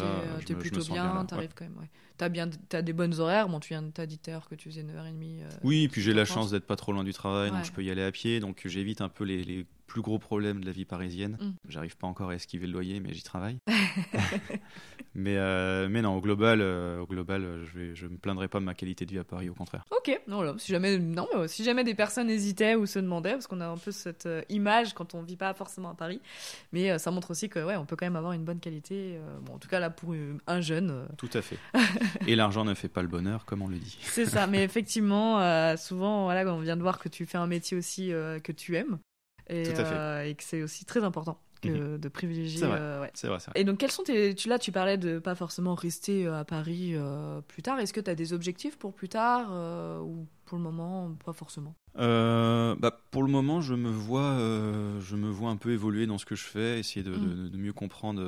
[0.46, 1.56] t'es plutôt bien T'arrives ouais.
[1.56, 1.78] quand même.
[1.80, 1.90] Ouais.
[2.18, 3.50] T'as bien, t'as des bonnes horaires.
[3.50, 5.42] Bon, tu viens, t'as dit l'heure que tu faisais 9h30.
[5.42, 7.58] euh, Oui, puis j'ai la chance d'être pas trop loin du travail, Ouais.
[7.58, 10.18] donc je peux y aller à pied, donc j'évite un peu les, les plus gros
[10.18, 11.38] problèmes de la vie parisienne.
[11.40, 11.52] Mm.
[11.70, 13.60] J'arrive pas encore à esquiver le loyer, mais j'y travaille.
[15.14, 18.48] mais, euh, mais non, au global, euh, au global, euh, je, vais, je me plaindrai
[18.48, 19.86] pas de ma qualité de vie à Paris, au contraire.
[19.92, 23.46] Ok, non, là, si jamais, non, si jamais des personnes hésitaient ou se demandaient, parce
[23.46, 26.20] qu'on a un peu cette image quand on vit pas forcément à Paris,
[26.72, 29.20] mais ça montre aussi que ouais, on peut quand même avoir une bonne qualité.
[29.44, 30.16] bon, en tout cas là pour
[30.48, 31.60] un jeune, Tout à fait.
[32.28, 34.00] Et l'argent ne fait pas le bonheur, comme on le dit.
[34.02, 34.48] c'est ça.
[34.48, 38.52] mais effectivement, souvent, voilà, on vient de voir que tu fais un métier aussi que
[38.52, 38.98] tu aimes,
[39.50, 39.96] et, Tout à fait.
[39.96, 42.60] euh, et que c'est aussi très important que de privilégier.
[42.60, 42.78] C'est vrai.
[42.82, 43.12] euh, ouais.
[43.24, 43.52] Vrai, vrai.
[43.56, 44.36] Et donc, quels sont tes.
[44.36, 47.80] Tu, là, tu parlais de pas forcément rester euh, à Paris euh, plus tard.
[47.80, 51.32] Est-ce que tu as des objectifs pour plus tard euh, ou pour le moment, pas
[51.32, 51.74] forcément?
[51.96, 54.36] Bah, pour le moment, je me vois,
[55.00, 57.30] je me vois un peu évoluer dans ce que je fais, essayer de, Mm.
[57.46, 58.22] de- de mieux comprendre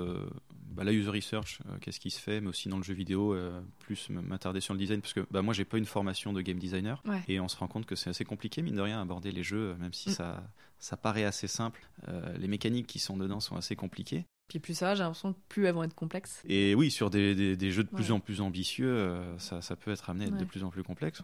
[0.76, 3.34] bah, la user research, euh, qu'est-ce qui se fait, mais aussi dans le jeu vidéo,
[3.34, 6.42] euh, plus m'attarder sur le design, parce que bah, moi, j'ai pas une formation de
[6.42, 7.22] game designer, Ouais.
[7.28, 9.44] et on se rend compte que c'est assez compliqué, mine de rien, à aborder les
[9.44, 10.14] jeux, euh, même si Mm.
[10.14, 10.44] ça,
[10.80, 11.88] ça paraît assez simple.
[12.08, 14.26] Euh, les mécaniques qui sont dedans sont assez compliquées.
[14.48, 16.44] Puis plus ça, j'ai l'impression que plus elles vont être complexes.
[16.48, 19.90] Et oui, sur des, des- des jeux de plus en plus ambitieux, ça, ça peut
[19.92, 21.20] être amené à être de plus en plus complexe.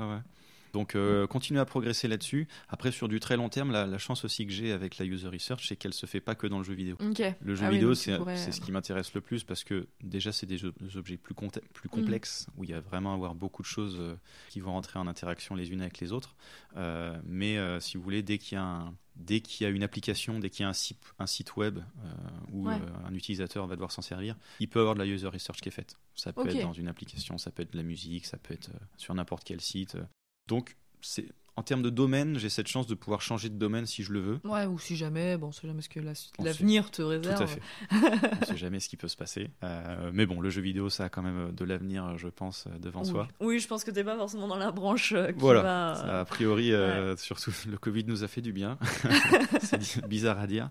[0.73, 2.47] Donc, euh, continuer à progresser là-dessus.
[2.69, 5.27] Après, sur du très long terme, la, la chance aussi que j'ai avec la user
[5.27, 6.97] research, c'est qu'elle se fait pas que dans le jeu vidéo.
[7.41, 10.45] Le jeu Ah vidéo, c'est pourrais- ce qui m'intéresse le plus parce que déjà, c'est
[10.45, 11.87] des, jeux- des objets plus, Mm.
[11.89, 14.15] complexes où il y a vraiment à avoir beaucoup de choses euh,
[14.49, 16.35] qui vont rentrer en interaction les unes avec les autres.
[16.77, 19.69] Euh, mais euh, si vous voulez, dès qu'il y a un- Dès qu'il y a
[19.69, 22.09] une application, dès qu'il y a un site, un site web euh,
[22.53, 22.75] où Ouais.
[22.75, 25.67] euh, un utilisateur va devoir s'en servir, il peut avoir de la user research qui
[25.67, 25.97] est faite.
[26.15, 28.69] Ça peut être dans une application, ça peut être de la musique, ça peut être
[28.69, 29.97] euh, sur n'importe quel site.
[30.51, 31.25] Donc, c'est
[31.55, 34.19] en termes de domaine, j'ai cette chance de pouvoir changer de domaine si je le
[34.19, 34.39] veux.
[34.45, 36.11] Ouais, ou si jamais, bon, on sait jamais ce que la-
[36.43, 37.41] l'avenir te Tout réserve.
[37.41, 37.61] à fait.
[38.41, 39.49] on sait jamais ce qui peut se passer.
[39.63, 42.77] Euh, mais bon, le jeu vidéo, ça a quand même de l'avenir, je pense, euh,
[42.79, 43.07] devant Oui.
[43.09, 43.27] soi.
[43.39, 45.61] Oui, je pense que t'es pas forcément dans la branche euh, qui Voilà.
[45.61, 45.95] va.
[45.95, 48.77] Ça, a priori, euh, surtout le Covid nous a fait du bien.
[49.61, 50.69] c'est bizarre à dire.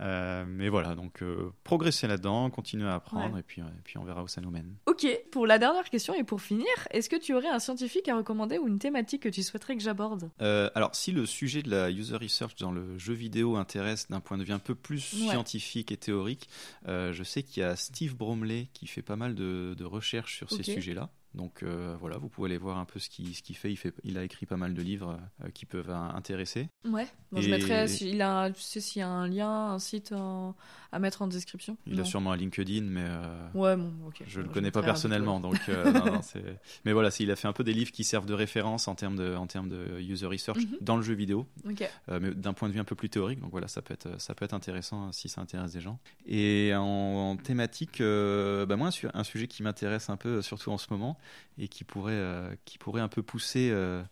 [0.00, 3.40] Euh, mais voilà, donc euh, progresser là-dedans, continuer à apprendre, Ouais.
[3.40, 4.74] et, puis, et puis on verra où ça nous mène.
[4.86, 8.16] Ok, pour la dernière question et pour finir, est-ce que tu aurais un scientifique à
[8.16, 10.30] recommander ou une thématique que tu souhaiterais que j'aborde?
[10.40, 14.20] Euh, alors, si le sujet de la user research dans le jeu vidéo intéresse d'un
[14.20, 15.28] point de vue un peu plus Ouais.
[15.28, 16.48] scientifique et théorique,
[16.86, 20.50] je sais qu'il y a Steve Bromley qui fait pas mal de, de recherches sur
[20.50, 21.10] ces sujets-là.
[21.34, 23.70] Donc euh, voilà, vous pouvez aller voir un peu ce qu'il ce qu'il fait.
[23.70, 23.94] Il, fait.
[24.02, 26.68] il a écrit pas mal de livres euh, qui peuvent euh, intéresser.
[26.84, 27.06] Ouais.
[27.30, 29.78] Bon, je Et- mettrai, si- il a, tu sais s'il y a un lien, un
[29.78, 30.56] site en-
[30.92, 31.76] à mettre en description.
[31.86, 32.02] Il Non.
[32.02, 34.24] a sûrement un LinkedIn, mais euh, Ouais, bon, ok.
[34.26, 35.38] je le Bon, connais pas personnellement.
[35.38, 36.42] Donc, non, non, c'est-
[36.84, 39.14] mais voilà, il a fait un peu des livres qui servent de référence en termes
[39.14, 40.78] de, en termes de user research Mhm.
[40.80, 41.46] dans le jeu vidéo.
[41.64, 43.38] Mais d'un point de vue un peu plus théorique.
[43.38, 46.00] Donc voilà, ça peut être, ça peut être intéressant si ça intéresse des gens.
[46.26, 50.70] Et en, en thématique, bah moi, un, su- un sujet qui m'intéresse un peu, surtout
[50.72, 51.16] en ce moment,
[51.58, 54.02] et qui pourrait, euh, qui pourrait un peu pousser euh,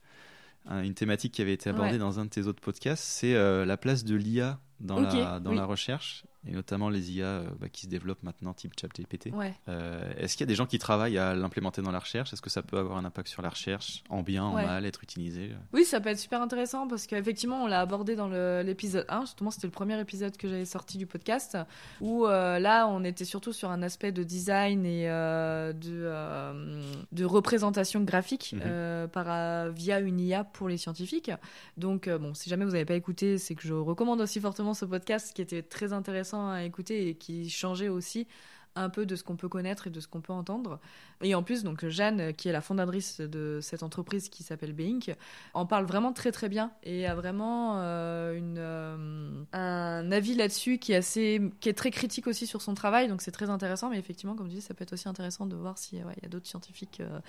[0.67, 1.99] un- une thématique qui avait été abordée Ouais.
[1.99, 5.41] dans un de tes autres podcasts, c'est euh, la place de l'IA dans, Ok, la,
[5.41, 5.57] dans oui.
[5.57, 6.25] la recherche.
[6.47, 9.31] Et notamment les IA euh, bah, qui se développent maintenant, type ChatGPT.
[9.35, 9.55] Ouais.
[9.69, 12.33] Euh, Est-ce qu'il y a des gens qui travaillent à l'implémenter dans la recherche?
[12.33, 14.65] Est-ce que ça peut avoir un impact sur la recherche, en bien, en Ouais.
[14.65, 18.29] mal, être utilisé Oui, ça peut être super intéressant parce qu'effectivement, on l'a abordé dans
[18.63, 19.23] l'épisode 1.
[19.23, 21.57] Justement, c'était le premier épisode que j'avais sorti du podcast
[22.01, 26.83] où euh, là, on était surtout sur un aspect de design et euh, de, euh,
[27.13, 28.63] de représentation graphique Mhm.
[28.65, 31.31] euh, par, euh, via une IA pour les scientifiques.
[31.77, 34.75] Donc, euh, bon, si jamais vous n'avez pas écouté, c'est que je recommande aussi fortement
[34.75, 38.27] ce podcast qui était très intéressant à écouter et qui changeait aussi
[38.75, 40.81] un peu de ce qu'on peut connaître et de ce qu'on peut entendre.
[41.23, 45.15] Et en plus, donc Jeanne, qui est la fondatrice de cette entreprise qui s'appelle Beink,
[45.55, 50.79] en parle vraiment très très bien et a vraiment euh, une, euh, un avis là-dessus
[50.79, 53.09] qui est assez, qui est très critique aussi sur son travail.
[53.09, 53.91] Donc c'est très intéressant.
[53.91, 56.23] Mais effectivement, comme tu dis, ça peut être aussi intéressant de voir s'il ouais, il
[56.23, 57.21] y a d'autres scientifiques euh,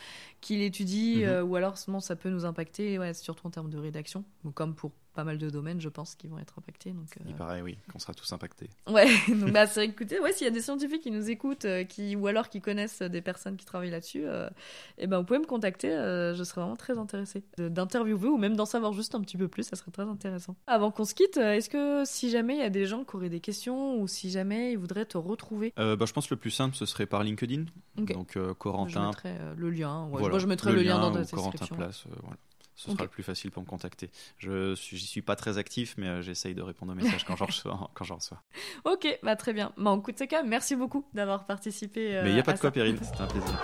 [0.41, 1.23] qui l'étudient Mhm.
[1.23, 4.23] euh, ou alors sinon ça peut nous impacter, ouais, surtout en termes de rédaction,
[4.53, 6.91] comme pour pas mal de domaines, je pense, qui vont être impactés.
[6.91, 8.69] Donc, euh, Il paraît, oui, qu'on sera tous impactés.
[8.87, 11.83] Ouais, donc bah, c'est écoutez, ouais, s'il y a des scientifiques qui nous écoutent, euh,
[11.83, 14.49] qui ou alors qui connaissent des personnes qui travaillent là-dessus, euh,
[14.97, 18.55] eh ben vous pouvez me contacter, euh, je serais vraiment très intéressée d'interviewer ou même
[18.55, 20.55] d'en savoir juste un petit peu plus, ça serait très intéressant.
[20.67, 23.15] Avant qu'on se quitte, euh, est-ce que si jamais il y a des gens qui
[23.15, 26.39] auraient des questions ou si jamais ils voudraient te retrouver, bah, je pense que le
[26.39, 27.65] plus simple, ce serait par LinkedIn.
[27.95, 29.07] Donc euh, je Corentin.
[29.07, 30.03] mettrai le lien.
[30.05, 31.75] Ouais, voilà, moi je mettrai le, lien dans la Corentin description.
[31.75, 32.37] Place, voilà.
[32.79, 34.09] Ce sera le plus facile pour me contacter.
[34.37, 37.45] Je j'y suis pas très actif, mais euh, j'essaye de répondre aux messages quand j'en
[37.47, 37.91] reçois.
[37.93, 38.41] Quand j'en reçois.
[38.85, 39.73] Ok, bah très bien.
[39.75, 42.15] Bah, en coup de cas, merci beaucoup d'avoir participé.
[42.15, 42.71] euh, mais il n'y a pas à de quoi.
[42.71, 42.97] Périne.
[43.01, 43.61] C'était un plaisir.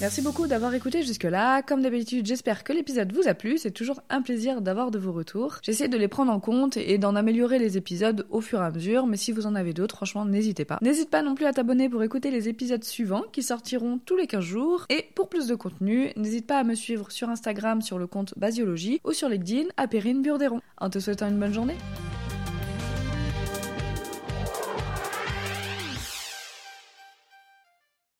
[0.00, 1.60] Merci beaucoup d'avoir écouté jusque-là.
[1.60, 3.58] Comme d'habitude, j'espère que l'épisode vous a plu.
[3.58, 5.58] C'est toujours un plaisir d'avoir de vos retours.
[5.62, 8.70] J'essaie de les prendre en compte et d'en améliorer les épisodes au fur et à
[8.70, 9.06] mesure.
[9.06, 10.78] Mais si vous en avez d'autres, franchement, n'hésitez pas.
[10.80, 14.26] N'hésite pas non plus à t'abonner pour écouter les épisodes suivants qui sortiront tous les
[14.26, 14.86] 15 jours.
[14.88, 18.32] Et pour plus de contenu, n'hésite pas à me suivre sur Instagram sur le compte
[18.38, 20.62] Basiologie ou sur LinkedIn à Perrine Burderon.
[20.78, 21.76] En te souhaitant une bonne journée.